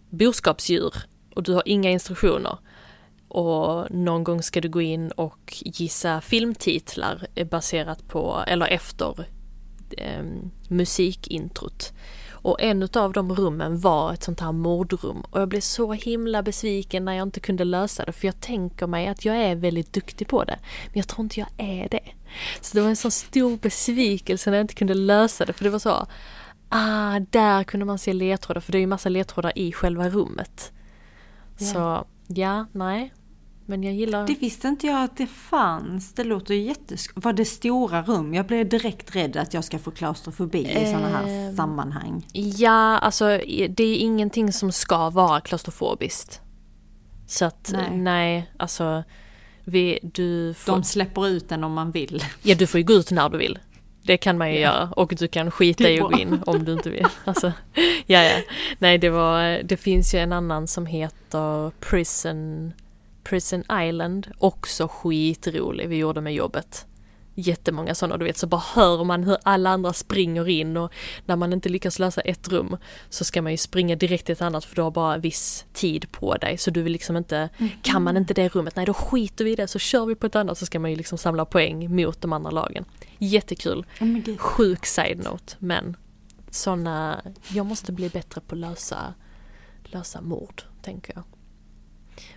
boskapsdjur 0.09 0.93
och 1.35 1.43
du 1.43 1.53
har 1.53 1.63
inga 1.65 1.89
instruktioner. 1.91 2.57
Och 3.33 3.91
någon 3.91 4.23
gång 4.23 4.43
ska 4.43 4.61
du 4.61 4.69
gå 4.69 4.81
in 4.81 5.11
och 5.11 5.53
gissa 5.65 6.21
filmtitlar 6.21 7.27
baserat 7.51 8.07
på, 8.07 8.43
eller 8.47 8.67
efter 8.67 9.27
eh, 9.97 10.23
musikintrot. 10.67 11.93
Och 12.31 12.61
en 12.61 12.89
av 12.93 13.13
de 13.13 13.35
rummen 13.35 13.79
var 13.79 14.13
ett 14.13 14.23
sånt 14.23 14.39
här 14.39 14.51
mordrum 14.51 15.23
och 15.29 15.41
jag 15.41 15.49
blev 15.49 15.61
så 15.61 15.93
himla 15.93 16.43
besviken 16.43 17.05
när 17.05 17.13
jag 17.13 17.23
inte 17.23 17.39
kunde 17.39 17.63
lösa 17.63 18.05
det 18.05 18.11
för 18.11 18.27
jag 18.27 18.41
tänker 18.41 18.87
mig 18.87 19.07
att 19.07 19.25
jag 19.25 19.35
är 19.35 19.55
väldigt 19.55 19.93
duktig 19.93 20.27
på 20.27 20.43
det. 20.43 20.59
Men 20.85 20.93
jag 20.93 21.07
tror 21.07 21.23
inte 21.23 21.39
jag 21.39 21.49
är 21.57 21.89
det. 21.89 22.09
Så 22.61 22.77
det 22.77 22.81
var 22.81 22.89
en 22.89 22.95
sån 22.95 23.11
stor 23.11 23.57
besvikelse 23.57 24.49
när 24.49 24.57
jag 24.57 24.63
inte 24.63 24.73
kunde 24.73 24.93
lösa 24.93 25.45
det 25.45 25.53
för 25.53 25.63
det 25.63 25.69
var 25.69 25.79
så 25.79 26.07
Ah, 26.69 27.19
där 27.19 27.63
kunde 27.63 27.85
man 27.85 27.97
se 27.97 28.13
ledtrådar 28.13 28.61
för 28.61 28.71
det 28.71 28.77
är 28.77 28.79
ju 28.79 28.87
massa 28.87 29.09
ledtrådar 29.09 29.57
i 29.57 29.71
själva 29.71 30.09
rummet. 30.09 30.71
Yeah. 31.59 31.73
Så 31.73 32.07
ja, 32.27 32.65
nej. 32.71 33.13
Men 33.65 33.83
jag 33.83 33.93
gillar... 33.93 34.27
Det 34.27 34.35
visste 34.39 34.67
inte 34.67 34.87
jag 34.87 35.03
att 35.03 35.17
det 35.17 35.27
fanns. 35.27 36.13
Det 36.13 36.23
låter 36.23 36.53
ju 36.53 36.61
jättes... 36.61 37.07
Var 37.15 37.33
det 37.33 37.45
stora 37.45 38.01
rum? 38.01 38.33
Jag 38.33 38.45
blev 38.45 38.69
direkt 38.69 39.15
rädd 39.15 39.37
att 39.37 39.53
jag 39.53 39.63
ska 39.63 39.79
få 39.79 39.91
klaustrofobi 39.91 40.59
i 40.59 40.85
sådana 40.85 41.07
här 41.07 41.49
eh, 41.49 41.55
sammanhang. 41.55 42.25
Ja, 42.33 42.97
alltså 42.97 43.25
det 43.69 43.83
är 43.83 43.97
ingenting 43.97 44.53
som 44.53 44.71
ska 44.71 45.09
vara 45.09 45.41
klaustrofobiskt. 45.41 46.41
Så 47.27 47.45
att 47.45 47.69
nej, 47.73 47.97
nej 47.97 48.51
alltså 48.57 49.03
vi, 49.63 49.99
du 50.03 50.53
får... 50.53 50.73
De 50.73 50.83
släpper 50.83 51.27
ut 51.27 51.49
den 51.49 51.63
om 51.63 51.73
man 51.73 51.91
vill. 51.91 52.23
Ja, 52.41 52.55
du 52.55 52.67
får 52.67 52.77
ju 52.77 52.83
gå 52.83 52.93
ut 52.93 53.11
när 53.11 53.29
du 53.29 53.37
vill. 53.37 53.59
Det 54.01 54.17
kan 54.17 54.37
man 54.37 54.53
ju 54.53 54.59
ja. 54.59 54.61
göra 54.61 54.89
och 54.89 55.13
du 55.17 55.27
kan 55.27 55.51
skita 55.51 55.89
i 55.89 55.99
att 55.99 56.11
gå 56.11 56.19
in 56.19 56.43
om 56.45 56.65
du 56.65 56.73
inte 56.73 56.89
vill. 56.89 57.07
Alltså, 57.25 57.51
ja, 58.05 58.23
ja. 58.23 58.37
Nej, 58.79 58.97
det 58.97 59.09
var, 59.09 59.63
det 59.63 59.77
finns 59.77 60.15
ju 60.15 60.19
en 60.19 60.33
annan 60.33 60.67
som 60.67 60.85
heter 60.85 61.71
Prison 61.79 62.73
Prison 63.23 63.63
Island, 63.71 64.31
också 64.37 64.87
skitrolig, 64.87 65.89
vi 65.89 65.97
gjorde 65.97 66.21
med 66.21 66.33
jobbet. 66.33 66.85
Jättemånga 67.35 67.95
sådana, 67.95 68.17
du 68.17 68.25
vet 68.25 68.37
så 68.37 68.47
bara 68.47 68.63
hör 68.73 69.03
man 69.03 69.23
hur 69.23 69.37
alla 69.43 69.69
andra 69.69 69.93
springer 69.93 70.49
in 70.49 70.77
och 70.77 70.93
när 71.25 71.35
man 71.35 71.53
inte 71.53 71.69
lyckas 71.69 71.99
lösa 71.99 72.21
ett 72.21 72.47
rum 72.47 72.77
så 73.09 73.23
ska 73.23 73.41
man 73.41 73.51
ju 73.51 73.57
springa 73.57 73.95
direkt 73.95 74.25
till 74.25 74.33
ett 74.33 74.41
annat 74.41 74.65
för 74.65 74.75
du 74.75 74.81
har 74.81 74.91
bara 74.91 75.17
viss 75.17 75.65
tid 75.73 76.11
på 76.11 76.35
dig 76.35 76.57
så 76.57 76.71
du 76.71 76.81
vill 76.81 76.93
liksom 76.93 77.17
inte, 77.17 77.49
mm. 77.57 77.71
kan 77.81 78.03
man 78.03 78.17
inte 78.17 78.33
det 78.33 78.55
rummet, 78.55 78.75
nej 78.75 78.85
då 78.85 78.93
skiter 78.93 79.45
vi 79.45 79.51
i 79.51 79.55
det 79.55 79.67
så 79.67 79.79
kör 79.79 80.05
vi 80.05 80.15
på 80.15 80.25
ett 80.25 80.35
annat 80.35 80.57
så 80.57 80.65
ska 80.65 80.79
man 80.79 80.91
ju 80.91 80.97
liksom 80.97 81.17
samla 81.17 81.45
poäng 81.45 81.95
mot 81.95 82.21
de 82.21 82.33
andra 82.33 82.51
lagen. 82.51 82.85
Jättekul. 83.17 83.85
Oh 84.01 84.37
Sjuk 84.37 84.85
side-note 84.85 85.55
men 85.59 85.97
sådana, 86.49 87.21
jag 87.49 87.65
måste 87.65 87.91
bli 87.91 88.09
bättre 88.09 88.41
på 88.41 88.55
att 88.55 88.59
lösa, 88.59 89.13
lösa 89.83 90.21
mord, 90.21 90.63
tänker 90.81 91.13
jag. 91.15 91.23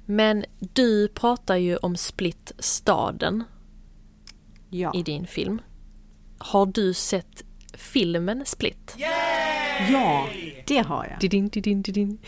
Men 0.07 0.45
du 0.59 1.09
pratar 1.09 1.57
ju 1.57 1.77
om 1.77 1.97
Split 1.97 2.53
staden 2.59 3.45
ja. 4.71 4.93
i 4.95 5.03
din 5.03 5.27
film. 5.27 5.61
Har 6.39 6.67
du 6.67 6.95
sett 6.95 7.45
filmen 7.75 8.47
Split? 8.47 8.97
Yay! 8.99 9.57
Ja, 9.93 10.29
det 10.67 10.79
har 10.79 11.07
jag. 11.11 11.21
Didin, 11.21 11.49
didin, 11.49 11.83
didin. 11.83 12.19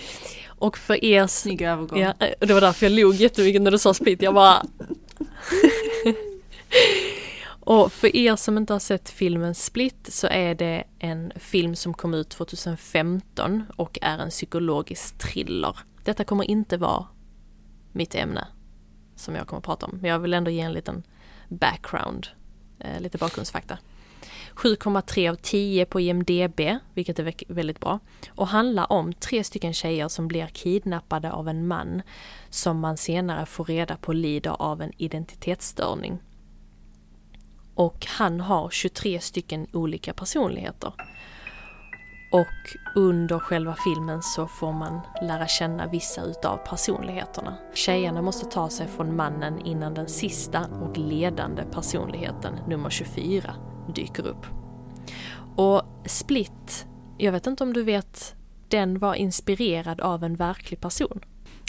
Och 0.46 0.78
för 0.78 1.04
er... 1.04 1.26
Snygg 1.26 1.62
övergång. 1.62 1.98
Ja, 2.00 2.14
det 2.40 2.54
var 2.54 2.60
därför 2.60 2.86
jag 2.86 2.92
log 2.92 3.14
jättemycket 3.14 3.62
när 3.62 3.70
du 3.70 3.78
sa 3.78 3.94
Split. 3.94 4.22
Jag 4.22 4.34
bara... 4.34 4.62
Och 7.60 7.92
för 7.92 8.16
er 8.16 8.36
som 8.36 8.58
inte 8.58 8.72
har 8.72 8.80
sett 8.80 9.10
filmen 9.10 9.54
Split 9.54 10.08
så 10.08 10.26
är 10.26 10.54
det 10.54 10.84
en 10.98 11.32
film 11.36 11.76
som 11.76 11.94
kom 11.94 12.14
ut 12.14 12.28
2015 12.28 13.64
och 13.76 13.98
är 14.02 14.18
en 14.18 14.30
psykologisk 14.30 15.18
thriller. 15.18 15.76
Detta 16.04 16.24
kommer 16.24 16.50
inte 16.50 16.76
vara 16.76 17.06
mitt 17.98 18.14
ämne 18.14 18.46
som 19.16 19.34
jag 19.34 19.46
kommer 19.46 19.58
att 19.58 19.64
prata 19.64 19.86
om. 19.86 19.98
Men 20.02 20.10
jag 20.10 20.18
vill 20.18 20.34
ändå 20.34 20.50
ge 20.50 20.60
en 20.60 20.72
liten 20.72 21.02
background, 21.48 22.26
eh, 22.78 23.00
lite 23.00 23.18
bakgrundsfakta. 23.18 23.78
7,3 24.54 25.28
av 25.28 25.34
10 25.34 25.84
på 25.84 26.00
IMDB, 26.00 26.78
vilket 26.94 27.18
är 27.18 27.54
väldigt 27.54 27.80
bra. 27.80 27.98
Och 28.30 28.48
handlar 28.48 28.92
om 28.92 29.12
tre 29.12 29.44
stycken 29.44 29.72
tjejer 29.72 30.08
som 30.08 30.28
blir 30.28 30.46
kidnappade 30.46 31.32
av 31.32 31.48
en 31.48 31.66
man 31.66 32.02
som 32.50 32.80
man 32.80 32.96
senare 32.96 33.46
får 33.46 33.64
reda 33.64 33.96
på 33.96 34.12
lider 34.12 34.62
av 34.62 34.82
en 34.82 34.92
identitetsstörning. 34.96 36.18
Och 37.74 38.06
han 38.08 38.40
har 38.40 38.70
23 38.70 39.20
stycken 39.20 39.66
olika 39.72 40.12
personligheter. 40.12 40.92
Och 42.30 42.76
under 42.94 43.38
själva 43.38 43.76
filmen 43.84 44.22
så 44.22 44.46
får 44.46 44.72
man 44.72 45.00
lära 45.22 45.46
känna 45.46 45.86
vissa 45.86 46.22
utav 46.22 46.56
personligheterna. 46.56 47.56
Tjejerna 47.74 48.22
måste 48.22 48.46
ta 48.46 48.70
sig 48.70 48.86
från 48.86 49.16
mannen 49.16 49.58
innan 49.66 49.94
den 49.94 50.08
sista 50.08 50.66
och 50.66 50.98
ledande 50.98 51.62
personligheten, 51.64 52.54
nummer 52.66 52.90
24, 52.90 53.54
dyker 53.94 54.26
upp. 54.26 54.46
Och 55.56 55.82
Split, 56.06 56.86
jag 57.18 57.32
vet 57.32 57.46
inte 57.46 57.64
om 57.64 57.72
du 57.72 57.82
vet, 57.82 58.34
den 58.68 58.98
var 58.98 59.14
inspirerad 59.14 60.00
av 60.00 60.24
en 60.24 60.36
verklig 60.36 60.80
person. 60.80 61.20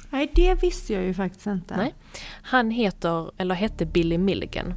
Nej, 0.10 0.32
det 0.36 0.56
visste 0.56 0.93
jag 0.93 1.04
ju 1.04 1.13
faktiskt 1.13 1.48
inte. 1.48 1.78
Nej. 1.78 1.95
Han 2.41 2.72
heter, 2.72 3.32
eller 3.38 3.56
hette 3.56 3.86
Billy 3.86 4.17
Milligan 4.17 4.74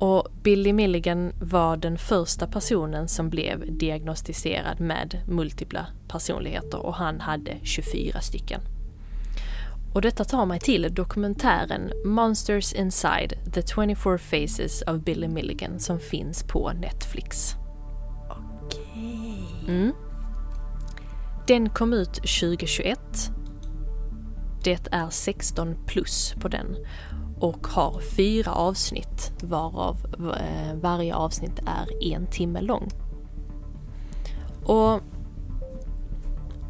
och 0.00 0.28
Billy 0.42 0.72
Milligan 0.72 1.32
var 1.40 1.76
den 1.76 1.98
första 1.98 2.46
personen 2.46 3.08
som 3.08 3.30
blev 3.30 3.78
diagnostiserad 3.78 4.80
med 4.80 5.20
multipla 5.28 5.86
personligheter 6.08 6.78
och 6.78 6.94
han 6.94 7.20
hade 7.20 7.56
24 7.62 8.20
stycken. 8.20 8.60
Och 9.94 10.02
detta 10.02 10.24
tar 10.24 10.46
mig 10.46 10.60
till 10.60 10.94
dokumentären 10.94 11.92
Monsters 12.04 12.72
Inside 12.72 13.34
The 13.52 13.62
24 13.62 14.18
Faces 14.18 14.82
of 14.82 15.00
Billy 15.00 15.28
Milligan 15.28 15.80
som 15.80 15.98
finns 15.98 16.42
på 16.42 16.72
Netflix. 16.72 17.54
Okej. 18.30 19.44
Mm. 19.68 19.92
Den 21.46 21.68
kom 21.68 21.92
ut 21.92 22.14
2021. 22.14 23.00
Det 24.64 24.88
är 24.92 25.10
16 25.10 25.76
plus 25.86 26.34
på 26.40 26.48
den 26.48 26.76
och 27.40 27.66
har 27.66 28.00
fyra 28.00 28.52
avsnitt 28.52 29.32
varav 29.42 29.96
eh, 30.18 30.74
varje 30.80 31.14
avsnitt 31.14 31.58
är 31.66 32.14
en 32.14 32.26
timme 32.26 32.60
lång. 32.60 32.88
Och 34.64 35.00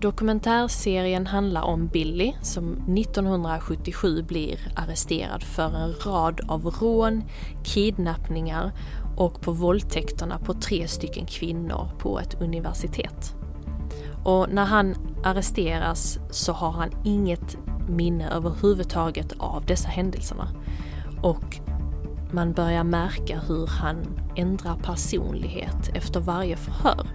Dokumentärserien 0.01 1.27
handlar 1.27 1.63
om 1.63 1.87
Billy 1.87 2.33
som 2.43 2.73
1977 2.99 4.23
blir 4.23 4.59
arresterad 4.77 5.43
för 5.43 5.77
en 5.77 5.95
rad 6.07 6.41
av 6.49 6.67
rån, 6.67 7.25
kidnappningar 7.65 8.73
och 9.17 9.41
på 9.41 9.53
våldtäkterna 9.53 10.39
på 10.39 10.55
tre 10.55 10.89
stycken 10.89 11.27
kvinnor 11.27 11.89
på 11.99 12.21
ett 12.21 12.41
universitet. 12.41 13.35
Och 14.25 14.47
när 14.53 14.65
han 14.65 14.95
arresteras 15.25 16.19
så 16.31 16.53
har 16.53 16.71
han 16.71 16.91
inget 17.05 17.57
minne 17.89 18.31
överhuvudtaget 18.31 19.33
av 19.39 19.65
dessa 19.67 19.89
händelserna. 19.89 20.49
Och 21.23 21.61
man 22.33 22.53
börjar 22.53 22.85
märka 22.85 23.41
hur 23.49 23.67
han 23.67 24.21
ändrar 24.37 24.77
personlighet 24.77 25.91
efter 25.95 26.21
varje 26.21 26.57
förhör. 26.57 27.07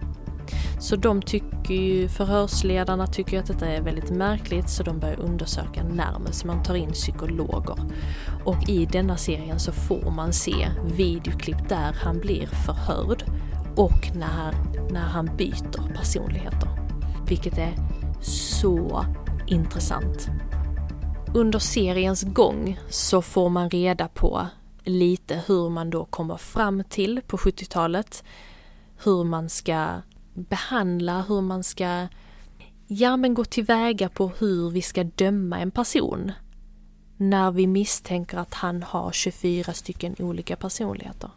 Så 0.80 0.96
de 0.96 1.22
tycker 1.22 1.74
ju, 1.74 2.08
förhörsledarna 2.08 3.08
tycker 3.08 3.40
att 3.40 3.46
detta 3.46 3.68
är 3.68 3.82
väldigt 3.82 4.10
märkligt 4.10 4.70
så 4.70 4.84
de 4.84 5.00
börjar 5.00 5.20
undersöka 5.20 5.84
närmare 5.84 6.32
så 6.32 6.48
man 6.48 6.64
tar 6.64 6.76
in 6.76 6.92
psykologer. 6.92 7.78
Och 8.44 8.70
i 8.70 8.86
denna 8.86 9.18
serien 9.18 9.60
så 9.60 9.72
får 9.72 10.12
man 10.12 10.34
se 10.34 10.68
videoklipp 10.96 11.70
där 11.70 11.96
han 12.04 12.20
blir 12.20 12.46
förhörd 12.48 13.24
och 13.76 14.12
när, 14.16 14.54
när 14.92 15.08
han 15.08 15.30
byter 15.38 15.94
personligheter. 15.96 16.70
Vilket 17.28 17.58
är 17.58 17.74
så 18.22 19.06
intressant 19.48 20.30
under 21.36 21.60
seriens 21.60 22.24
gång 22.24 22.80
så 22.90 23.22
får 23.22 23.50
man 23.50 23.70
reda 23.70 24.08
på 24.08 24.48
lite 24.84 25.44
hur 25.48 25.70
man 25.70 25.90
då 25.90 26.06
kommer 26.06 26.38
fram 26.38 26.84
till 26.84 27.22
på 27.28 27.38
70-talet. 27.38 28.24
Hur 29.04 29.24
man 29.24 29.50
ska 29.50 30.02
behandla, 30.34 31.22
hur 31.22 31.42
man 31.42 31.64
ska 31.64 32.08
ja 32.88 33.18
men 33.18 33.34
gå 33.34 33.46
tillväga 33.46 34.10
på 34.10 34.32
hur 34.40 34.70
vi 34.70 34.82
ska 34.82 35.04
döma 35.04 35.60
en 35.60 35.72
person. 35.72 36.32
När 37.18 37.52
vi 37.52 37.68
misstänker 37.68 38.38
att 38.38 38.54
han 38.54 38.84
har 38.84 39.12
24 39.12 39.74
stycken 39.74 40.16
olika 40.20 40.56
personligheter. 40.56 41.30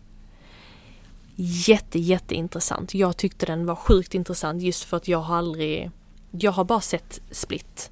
Jätte, 1.34 1.98
jätteintressant. 1.98 2.94
Jag 2.94 3.16
tyckte 3.16 3.46
den 3.46 3.66
var 3.66 3.76
sjukt 3.76 4.14
intressant 4.14 4.62
just 4.62 4.84
för 4.84 4.96
att 4.96 5.08
jag 5.08 5.18
har 5.18 5.37
aldrig, 5.37 5.90
jag 6.30 6.52
har 6.52 6.64
bara 6.64 6.80
sett 6.80 7.20
Split 7.30 7.90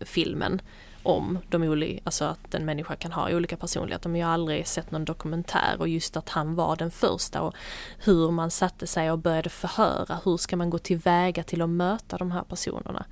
filmen 0.00 0.60
om 1.08 1.38
de 1.48 1.62
olika, 1.62 2.00
alltså 2.04 2.24
att 2.24 2.54
en 2.54 2.64
människa 2.64 2.96
kan 2.96 3.12
ha 3.12 3.30
olika 3.32 3.56
personligheter 3.56 4.08
men 4.08 4.20
jag 4.20 4.26
har 4.26 4.34
aldrig 4.34 4.66
sett 4.66 4.90
någon 4.90 5.04
dokumentär 5.04 5.76
och 5.78 5.88
just 5.88 6.16
att 6.16 6.28
han 6.28 6.54
var 6.54 6.76
den 6.76 6.90
första 6.90 7.42
och 7.42 7.54
hur 7.98 8.30
man 8.30 8.50
satte 8.50 8.86
sig 8.86 9.10
och 9.10 9.18
började 9.18 9.48
förhöra, 9.48 10.20
hur 10.24 10.36
ska 10.36 10.56
man 10.56 10.70
gå 10.70 10.78
tillväga 10.78 11.42
till 11.42 11.62
att 11.62 11.68
möta 11.68 12.18
de 12.18 12.30
här 12.30 12.42
personerna. 12.42 13.06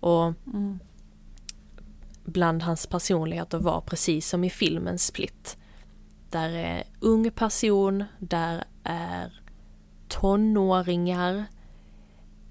Och 0.00 0.24
mm. 0.24 0.78
bland 2.24 2.62
hans 2.62 2.86
personligheter 2.86 3.58
var 3.58 3.80
precis 3.80 4.28
som 4.28 4.44
i 4.44 4.50
filmen 4.50 4.98
Split. 4.98 5.56
Där 6.30 6.50
är 6.50 6.84
ung 7.00 7.30
person, 7.30 8.04
där 8.18 8.64
är 8.84 9.40
tonåringar, 10.08 11.44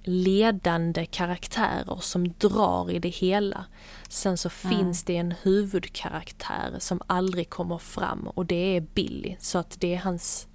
ledande 0.08 1.06
karaktärer 1.06 1.98
som 2.02 2.34
drar 2.38 2.92
i 2.92 3.00
det 3.00 3.10
hela. 3.10 3.66
Sen 4.10 4.38
så 4.38 4.50
mm. 4.64 4.78
finns 4.78 5.04
det 5.04 5.18
en 5.18 5.32
huvudkaraktär 5.42 6.76
som 6.80 7.02
aldrig 7.08 7.50
kommer 7.50 7.78
fram 7.78 8.28
och 8.28 8.46
det 8.46 8.78
är 8.78 8.82
Billy. 8.82 9.36
Så 9.40 9.58
att 9.58 9.78
det 9.80 9.96
är 9.96 10.00
hans, 10.00 10.48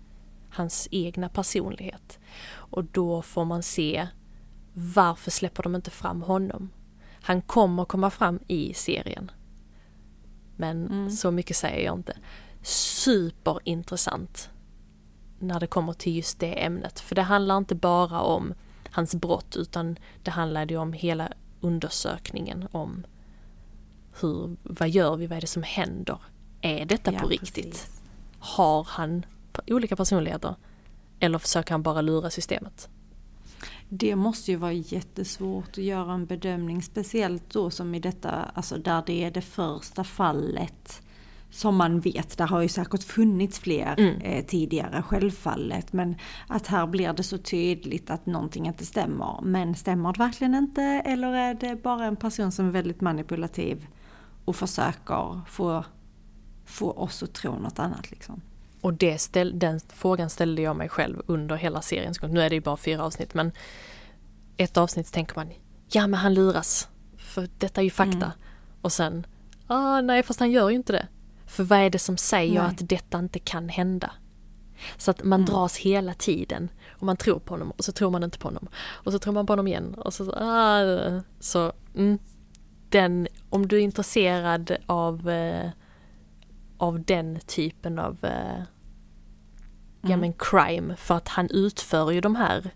hans 0.50 0.88
egna 0.90 1.28
personlighet. 1.28 2.18
Och 2.52 2.84
då 2.84 3.22
får 3.22 3.44
man 3.44 3.62
se 3.62 4.08
varför 4.72 5.30
släpper 5.30 5.62
de 5.62 5.74
inte 5.74 5.90
fram 5.90 6.22
honom? 6.22 6.70
Han 7.22 7.42
kommer 7.42 7.84
komma 7.84 8.10
fram 8.10 8.38
i 8.48 8.74
serien. 8.74 9.30
Men 10.56 10.86
mm. 10.86 11.10
så 11.10 11.30
mycket 11.30 11.56
säger 11.56 11.84
jag 11.84 11.98
inte. 11.98 12.16
Superintressant 12.62 14.50
när 15.38 15.60
det 15.60 15.66
kommer 15.66 15.92
till 15.92 16.16
just 16.16 16.40
det 16.40 16.64
ämnet. 16.64 17.00
För 17.00 17.14
det 17.14 17.22
handlar 17.22 17.56
inte 17.56 17.74
bara 17.74 18.20
om 18.20 18.54
hans 18.90 19.14
brott 19.14 19.56
utan 19.56 19.98
det 20.22 20.30
handlade 20.30 20.74
ju 20.74 20.80
om 20.80 20.92
hela 20.92 21.32
undersökningen 21.60 22.68
om 22.72 23.06
hur, 24.20 24.56
vad 24.62 24.88
gör 24.88 25.16
vi, 25.16 25.26
vad 25.26 25.36
är 25.36 25.40
det 25.40 25.46
som 25.46 25.62
händer? 25.62 26.18
Är 26.60 26.84
detta 26.84 27.12
ja, 27.12 27.18
på 27.18 27.28
riktigt? 27.28 27.64
Precis. 27.64 28.02
Har 28.38 28.84
han 28.84 29.26
olika 29.66 29.96
personligheter? 29.96 30.54
Eller 31.20 31.38
försöker 31.38 31.70
han 31.70 31.82
bara 31.82 32.00
lura 32.00 32.30
systemet? 32.30 32.88
Det 33.88 34.16
måste 34.16 34.50
ju 34.50 34.56
vara 34.56 34.72
jättesvårt 34.72 35.68
att 35.68 35.78
göra 35.78 36.12
en 36.12 36.26
bedömning, 36.26 36.82
speciellt 36.82 37.50
då 37.50 37.70
som 37.70 37.94
i 37.94 38.00
detta, 38.00 38.30
alltså 38.30 38.76
där 38.78 39.02
det 39.06 39.24
är 39.24 39.30
det 39.30 39.42
första 39.42 40.04
fallet 40.04 41.02
som 41.50 41.76
man 41.76 42.00
vet, 42.00 42.38
där 42.38 42.46
har 42.46 42.62
ju 42.62 42.68
säkert 42.68 43.02
funnits 43.02 43.58
fler 43.58 43.94
mm. 43.98 44.20
eh, 44.20 44.44
tidigare, 44.44 45.02
självfallet. 45.02 45.92
Men 45.92 46.16
att 46.46 46.66
här 46.66 46.86
blir 46.86 47.12
det 47.12 47.22
så 47.22 47.38
tydligt 47.38 48.10
att 48.10 48.26
någonting 48.26 48.66
inte 48.66 48.86
stämmer. 48.86 49.40
Men 49.42 49.74
stämmer 49.74 50.12
det 50.12 50.18
verkligen 50.18 50.54
inte? 50.54 50.82
Eller 50.82 51.32
är 51.32 51.54
det 51.54 51.82
bara 51.82 52.04
en 52.04 52.16
person 52.16 52.52
som 52.52 52.66
är 52.66 52.70
väldigt 52.70 53.00
manipulativ 53.00 53.86
och 54.44 54.56
försöker 54.56 55.40
få, 55.48 55.84
få 56.64 56.90
oss 56.90 57.22
att 57.22 57.32
tro 57.32 57.58
något 57.58 57.78
annat 57.78 58.10
liksom? 58.10 58.40
Och 58.80 58.94
det 58.94 59.18
ställ, 59.18 59.58
den 59.58 59.80
frågan 59.88 60.30
ställde 60.30 60.62
jag 60.62 60.76
mig 60.76 60.88
själv 60.88 61.22
under 61.26 61.56
hela 61.56 61.82
seriens 61.82 62.18
gång. 62.18 62.34
Nu 62.34 62.40
är 62.40 62.48
det 62.48 62.54
ju 62.54 62.60
bara 62.60 62.76
fyra 62.76 63.04
avsnitt 63.04 63.34
men 63.34 63.52
ett 64.56 64.76
avsnitt 64.76 65.12
tänker 65.12 65.36
man 65.36 65.48
ja 65.88 66.06
men 66.06 66.20
han 66.20 66.34
luras. 66.34 66.88
För 67.16 67.48
detta 67.58 67.80
är 67.80 67.84
ju 67.84 67.90
fakta. 67.90 68.16
Mm. 68.16 68.38
Och 68.80 68.92
sen, 68.92 69.26
ah, 69.66 70.00
nej 70.00 70.22
fast 70.22 70.40
han 70.40 70.50
gör 70.50 70.70
ju 70.70 70.76
inte 70.76 70.92
det. 70.92 71.06
För 71.50 71.64
vad 71.64 71.78
är 71.78 71.90
det 71.90 71.98
som 71.98 72.16
säger 72.16 72.62
Nej. 72.62 72.70
att 72.70 72.88
detta 72.88 73.18
inte 73.18 73.38
kan 73.38 73.68
hända? 73.68 74.12
Så 74.96 75.10
att 75.10 75.24
man 75.24 75.40
mm. 75.40 75.52
dras 75.52 75.76
hela 75.76 76.14
tiden 76.14 76.68
och 76.88 77.02
man 77.02 77.16
tror 77.16 77.38
på 77.38 77.54
honom 77.54 77.70
och 77.70 77.84
så 77.84 77.92
tror 77.92 78.10
man 78.10 78.22
inte 78.22 78.38
på 78.38 78.48
honom. 78.48 78.68
Och 78.76 79.12
så 79.12 79.18
tror 79.18 79.34
man 79.34 79.46
på 79.46 79.52
honom 79.52 79.66
igen 79.66 79.94
och 79.94 80.14
så, 80.14 80.32
ah, 80.36 81.20
så 81.40 81.72
mm, 81.94 82.18
den, 82.88 83.28
om 83.50 83.68
du 83.68 83.76
är 83.76 83.80
intresserad 83.80 84.76
av, 84.86 85.30
eh, 85.30 85.70
av 86.78 87.04
den 87.04 87.40
typen 87.40 87.98
av 87.98 88.18
eh, 88.24 88.54
mm. 88.54 88.66
ja 90.00 90.16
men 90.16 90.32
crime 90.32 90.96
för 90.96 91.14
att 91.14 91.28
han 91.28 91.48
utför 91.50 92.10
ju 92.10 92.20
de 92.20 92.36
här 92.36 92.70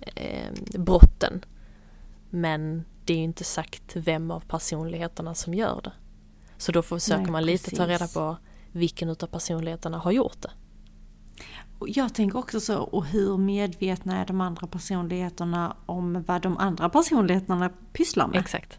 eh, 0.00 0.52
brotten. 0.78 1.44
Men 2.30 2.84
det 3.04 3.12
är 3.12 3.16
ju 3.18 3.24
inte 3.24 3.44
sagt 3.44 3.96
vem 3.96 4.30
av 4.30 4.40
personligheterna 4.40 5.34
som 5.34 5.54
gör 5.54 5.80
det. 5.84 5.92
Så 6.62 6.72
då 6.72 6.82
försöker 6.82 7.22
Nej, 7.22 7.32
man 7.32 7.44
lite 7.44 7.64
precis. 7.64 7.78
ta 7.78 7.86
reda 7.86 8.08
på 8.08 8.36
vilken 8.72 9.08
utav 9.08 9.26
personligheterna 9.26 9.98
har 9.98 10.12
gjort 10.12 10.42
det. 10.42 10.50
Jag 11.86 12.14
tänker 12.14 12.38
också 12.38 12.60
så, 12.60 12.78
och 12.78 13.06
hur 13.06 13.36
medvetna 13.36 14.18
är 14.18 14.26
de 14.26 14.40
andra 14.40 14.66
personligheterna 14.66 15.76
om 15.86 16.24
vad 16.26 16.42
de 16.42 16.58
andra 16.58 16.88
personligheterna 16.88 17.70
pysslar 17.92 18.28
med? 18.28 18.40
Exakt. 18.40 18.78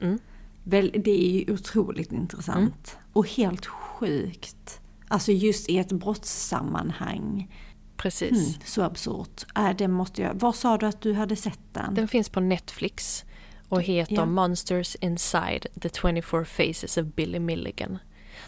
Mm. 0.00 0.18
Väl, 0.64 0.90
det 1.04 1.10
är 1.10 1.30
ju 1.30 1.52
otroligt 1.52 2.12
intressant. 2.12 2.96
Mm. 2.96 3.10
Och 3.12 3.28
helt 3.28 3.66
sjukt. 3.66 4.80
Alltså 5.08 5.32
just 5.32 5.68
i 5.68 5.78
ett 5.78 5.92
brottssammanhang. 5.92 7.54
Precis. 7.96 8.48
Mm, 8.48 8.60
så 8.64 8.82
absurt. 8.82 9.44
Äh, 9.56 9.70
det 9.76 9.88
måste 9.88 10.22
jag... 10.22 10.34
Var 10.34 10.52
sa 10.52 10.78
du 10.78 10.86
att 10.86 11.00
du 11.00 11.12
hade 11.12 11.36
sett 11.36 11.60
den? 11.72 11.94
Den 11.94 12.08
finns 12.08 12.28
på 12.28 12.40
Netflix 12.40 13.24
och 13.74 13.82
heter 13.82 14.12
yeah. 14.12 14.26
Monsters 14.26 14.94
Inside 15.00 15.66
the 15.80 15.88
24 15.88 16.44
Faces 16.44 16.96
of 16.96 17.06
Billy 17.06 17.38
Milligan. 17.38 17.98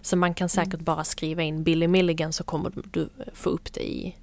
Så 0.01 0.17
man 0.17 0.35
kan 0.35 0.49
säkert 0.49 0.75
mm. 0.75 0.85
bara 0.85 1.05
skriva 1.05 1.43
in 1.43 1.63
Billy 1.63 1.89
Milligan 1.89 2.33
så 2.33 2.45
kommer 2.45 2.73
du 2.91 3.09
få 3.35 3.51
upp 3.51 3.73
det 3.73 3.89
i, 3.89 4.17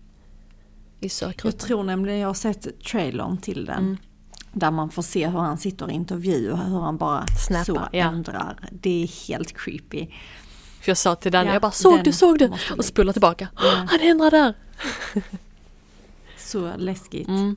i 0.99 1.09
sökrutan. 1.09 1.51
Jag 1.51 1.67
tror 1.67 1.83
nämligen 1.83 2.19
jag 2.19 2.29
har 2.29 2.33
sett 2.33 2.83
trailern 2.83 3.37
till 3.37 3.65
den. 3.65 3.77
Mm. 3.83 3.97
Där 4.51 4.71
man 4.71 4.89
får 4.89 5.01
se 5.01 5.27
hur 5.27 5.39
han 5.39 5.57
sitter 5.57 5.91
i 5.91 5.93
intervju 5.93 6.51
och 6.51 6.57
hur 6.57 6.79
han 6.79 6.97
bara 6.97 7.25
Snappa, 7.47 7.65
så 7.65 7.75
ja. 7.75 7.87
ändrar. 7.91 8.69
Det 8.71 9.03
är 9.03 9.27
helt 9.27 9.57
creepy. 9.57 10.07
För 10.81 10.89
jag 10.89 10.97
sa 10.97 11.15
till 11.15 11.31
den, 11.31 11.47
ja, 11.47 11.53
jag 11.53 11.61
bara 11.61 11.71
såg 11.71 12.03
du, 12.03 12.11
såg 12.11 12.39
du? 12.39 12.51
Och 12.77 12.85
spolar 12.85 13.13
tillbaka. 13.13 13.47
Ja. 13.55 13.85
Han 13.89 13.99
ändrar 13.99 14.31
där! 14.31 14.53
så 16.37 16.71
läskigt. 16.77 17.27
Mm. 17.27 17.55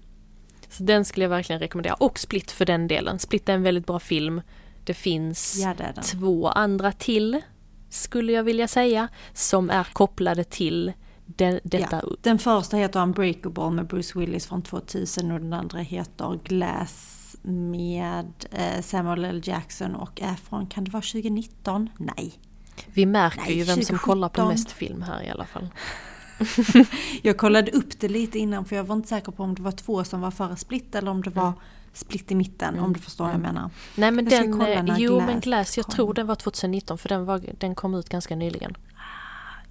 Så 0.77 0.83
den 0.83 1.05
skulle 1.05 1.25
jag 1.25 1.31
verkligen 1.31 1.61
rekommendera. 1.61 1.95
Och 1.95 2.19
Split 2.19 2.51
för 2.51 2.65
den 2.65 2.89
delen. 2.89 3.19
Split 3.19 3.49
är 3.49 3.53
en 3.53 3.63
väldigt 3.63 3.87
bra 3.87 3.99
film. 3.99 4.43
Det 4.85 4.95
finns 4.95 5.57
ja, 5.63 5.75
det 5.79 6.03
två 6.03 6.49
andra 6.49 6.93
till, 6.93 7.41
skulle 7.89 8.33
jag 8.33 8.45
vilja 8.45 8.69
säga, 8.69 9.09
som 9.33 9.71
är 9.71 9.85
kopplade 9.85 10.45
till 10.45 10.93
den, 11.27 11.61
detta. 11.63 12.01
Ja. 12.03 12.17
Den 12.21 12.39
första 12.39 12.77
heter 12.77 13.03
Unbreakable 13.03 13.71
med 13.71 13.87
Bruce 13.87 14.19
Willis 14.19 14.47
från 14.47 14.63
2000 14.63 15.33
och 15.33 15.41
den 15.41 15.53
andra 15.53 15.79
heter 15.79 16.39
Glass 16.45 17.37
med 17.43 18.33
eh, 18.51 18.83
Samuel 18.83 19.25
L. 19.25 19.41
Jackson 19.45 19.95
och 19.95 20.23
är 20.23 20.35
från, 20.35 20.67
kan 20.67 20.85
det 20.85 20.91
vara 20.91 21.03
2019? 21.03 21.91
Nej. 21.99 22.33
Vi 22.87 23.07
märker 23.07 23.41
Nej, 23.41 23.59
ju 23.59 23.65
vem 23.65 23.75
2017. 23.75 23.85
som 23.85 23.99
kollar 23.99 24.29
på 24.29 24.49
mest 24.49 24.73
film 24.73 25.03
här 25.03 25.23
i 25.23 25.31
alla 25.31 25.47
fall. 25.47 25.69
jag 27.23 27.37
kollade 27.37 27.71
upp 27.71 28.01
det 28.01 28.09
lite 28.09 28.39
innan 28.39 28.65
för 28.65 28.77
jag 28.77 28.85
var 28.85 28.97
inte 28.97 29.09
säker 29.09 29.33
på 29.33 29.43
om 29.43 29.55
det 29.55 29.63
var 29.63 29.73
två 29.73 30.05
som 30.05 30.21
var 30.21 30.31
före 30.31 30.57
Split 30.57 30.95
eller 30.95 31.11
om 31.11 31.23
det 31.23 31.31
var 31.31 31.47
mm. 31.47 31.59
Split 31.93 32.31
i 32.31 32.35
mitten 32.35 32.75
mm. 32.75 32.85
om 32.85 32.93
du 32.93 33.01
förstår 33.01 33.25
mm. 33.25 33.41
vad 33.41 33.49
jag 33.49 33.55
menar. 33.55 33.71
Nej 33.95 34.11
men 34.11 34.25
den, 34.25 34.61
eh, 34.61 34.95
jo 34.99 35.15
Glass 35.17 35.27
men 35.27 35.41
Glass, 35.41 35.77
jag 35.77 35.87
kom. 35.87 35.95
tror 35.95 36.15
den 36.15 36.27
var 36.27 36.35
2019 36.35 36.99
för 36.99 37.09
den, 37.09 37.25
var, 37.25 37.43
den 37.59 37.75
kom 37.75 37.95
ut 37.95 38.09
ganska 38.09 38.37
nyligen. 38.37 38.77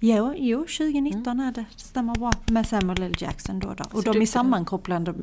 Jo, 0.00 0.34
jo 0.36 0.58
2019 0.58 1.26
mm. 1.26 1.46
är 1.46 1.52
det, 1.52 1.64
stämmer 1.76 2.14
bra. 2.14 2.32
Med 2.50 2.66
Samuel 2.66 3.02
L. 3.02 3.14
Jackson 3.18 3.58
då. 3.58 3.74
då. 3.74 3.84
Och 3.92 4.02
Så 4.02 4.12
de 4.12 4.22
är 4.22 4.26
sammankopplade 4.26 5.14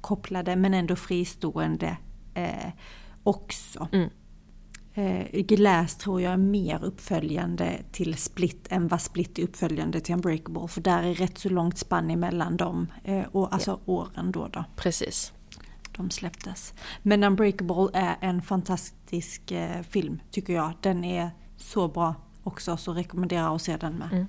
kopplade, 0.00 0.56
men 0.56 0.74
ändå 0.74 0.96
fristående 0.96 1.96
eh, 2.34 2.70
också. 3.22 3.88
Mm. 3.92 4.10
Eh, 4.94 5.40
Glass 5.42 5.96
tror 5.96 6.20
jag 6.20 6.32
är 6.32 6.36
mer 6.36 6.84
uppföljande 6.84 7.80
till 7.92 8.14
Split 8.16 8.66
än 8.70 8.88
vad 8.88 9.00
Split 9.00 9.38
är 9.38 9.42
uppföljande 9.42 10.00
till 10.00 10.14
Unbreakable. 10.14 10.68
För 10.68 10.80
där 10.80 11.02
är 11.02 11.14
rätt 11.14 11.38
så 11.38 11.48
långt 11.48 11.78
spann 11.78 12.10
emellan 12.10 12.56
dem, 12.56 12.86
eh, 13.04 13.24
och, 13.32 13.54
alltså 13.54 13.70
ja. 13.70 13.92
åren 13.92 14.32
då, 14.32 14.48
då. 14.48 14.64
Precis. 14.76 15.32
De 15.96 16.10
släpptes. 16.10 16.74
Men 17.02 17.24
Unbreakable 17.24 17.88
är 17.92 18.16
en 18.20 18.42
fantastisk 18.42 19.50
eh, 19.50 19.82
film 19.82 20.20
tycker 20.30 20.52
jag. 20.52 20.72
Den 20.80 21.04
är 21.04 21.30
så 21.56 21.88
bra 21.88 22.14
också 22.42 22.76
så 22.76 22.92
rekommenderar 22.92 23.54
att 23.56 23.62
se 23.62 23.76
den 23.76 23.92
med. 23.92 24.12
Mm. 24.12 24.26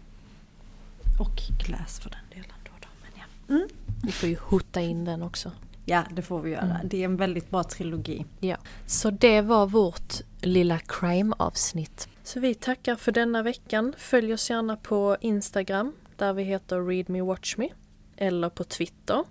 Och 1.20 1.66
Glass 1.66 2.00
för 2.00 2.10
den 2.10 2.30
delen 2.30 2.56
då. 2.64 2.72
då. 2.82 2.88
Men 3.02 3.12
ja. 3.16 3.56
Mm. 3.56 3.68
Vi 4.04 4.12
får 4.12 4.30
ju 4.30 4.38
hota 4.42 4.82
in 4.82 5.06
den 5.06 5.22
också. 5.22 5.52
Ja, 5.92 6.04
det 6.12 6.22
får 6.22 6.42
vi 6.42 6.52
göra. 6.52 6.62
Mm. 6.62 6.78
Det 6.84 6.98
är 7.02 7.06
en 7.06 7.18
väldigt 7.18 7.50
bra 7.50 7.64
trilogi. 7.64 8.26
Ja. 8.40 8.58
Så 8.86 9.10
det 9.10 9.42
var 9.42 9.68
vårt 9.68 10.14
lilla 10.42 10.80
crime-avsnitt. 10.80 12.10
Så 12.24 12.40
vi 12.40 12.56
tackar 12.56 12.96
för 12.96 13.12
denna 13.12 13.44
veckan. 13.44 13.94
Följ 13.98 14.34
oss 14.34 14.50
gärna 14.50 14.76
på 14.76 15.18
Instagram 15.22 15.94
där 16.18 16.34
vi 16.34 16.44
heter 16.44 16.86
Read 16.86 17.10
Me 17.10 17.22
Watch 17.22 17.58
Me. 17.58 17.70
Eller 18.18 18.50
på 18.50 18.64
Twitter 18.64 19.24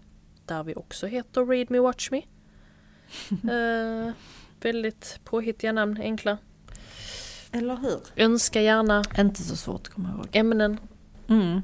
där 0.46 0.62
vi 0.62 0.74
också 0.74 1.06
heter 1.06 1.46
Read 1.46 1.70
Me 1.70 1.78
Watch 1.78 2.10
Me. 2.10 2.22
uh, 3.52 4.12
väldigt 4.62 5.20
påhittiga 5.24 5.72
namn, 5.72 6.00
enkla. 6.00 6.38
Eller 7.52 7.76
hur? 7.76 8.00
Önska 8.16 8.60
gärna. 8.60 9.04
Inte 9.18 9.42
så 9.42 9.56
svårt 9.56 9.80
att 9.80 9.94
komma 9.94 10.10
ihåg. 10.10 10.28
Ämnen. 10.32 10.78
Mm. 11.28 11.60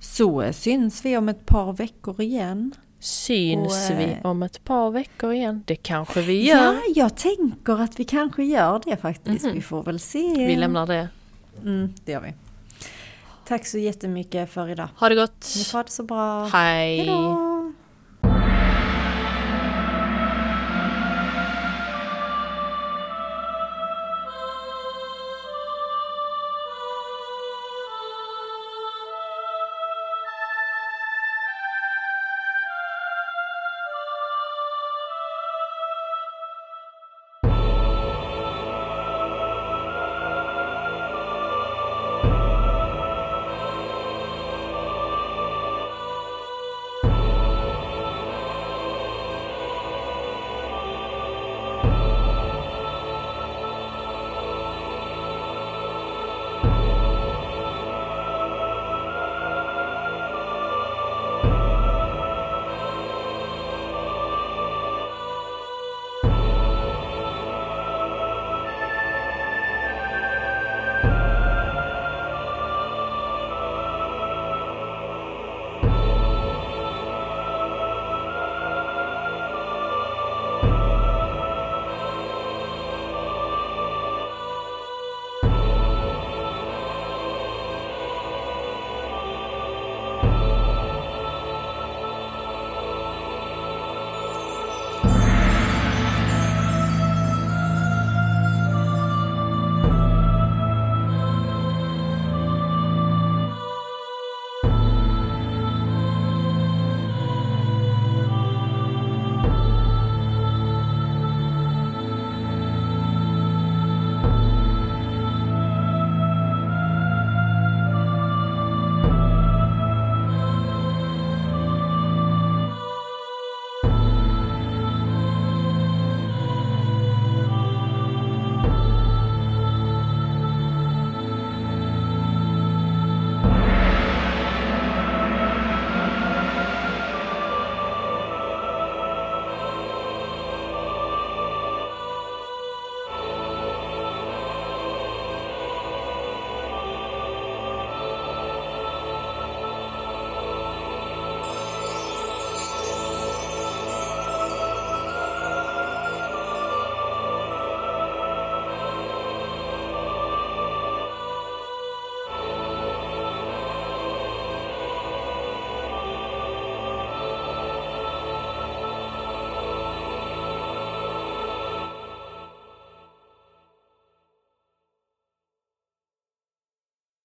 Så 0.00 0.52
syns 0.52 1.04
vi 1.04 1.16
om 1.16 1.28
ett 1.28 1.46
par 1.46 1.72
veckor 1.72 2.20
igen. 2.20 2.74
Syns 3.00 3.90
och, 3.90 3.98
vi 3.98 4.04
eh, 4.04 4.26
om 4.26 4.42
ett 4.42 4.64
par 4.64 4.90
veckor 4.90 5.32
igen? 5.32 5.62
Det 5.66 5.76
kanske 5.76 6.20
vi 6.20 6.46
gör. 6.48 6.56
Ja, 6.56 6.80
jag 6.94 7.16
tänker 7.16 7.80
att 7.80 8.00
vi 8.00 8.04
kanske 8.04 8.44
gör 8.44 8.82
det 8.84 8.96
faktiskt. 8.96 9.44
Mm. 9.44 9.56
Vi 9.56 9.62
får 9.62 9.82
väl 9.82 10.00
se. 10.00 10.46
Vi 10.46 10.56
lämnar 10.56 10.86
det. 10.86 11.08
Mm, 11.62 11.94
det 12.04 12.12
gör 12.12 12.20
vi. 12.20 12.34
Tack 13.48 13.66
så 13.66 13.78
jättemycket 13.78 14.50
för 14.50 14.68
idag. 14.68 14.88
Ha 14.96 15.08
det 15.08 15.14
gott. 15.14 15.54
Ni 15.56 15.64
får 15.64 15.84
det 15.84 15.90
så 15.90 16.02
bra. 16.02 16.46
Hej. 16.46 16.96
Hejdå. 16.96 17.49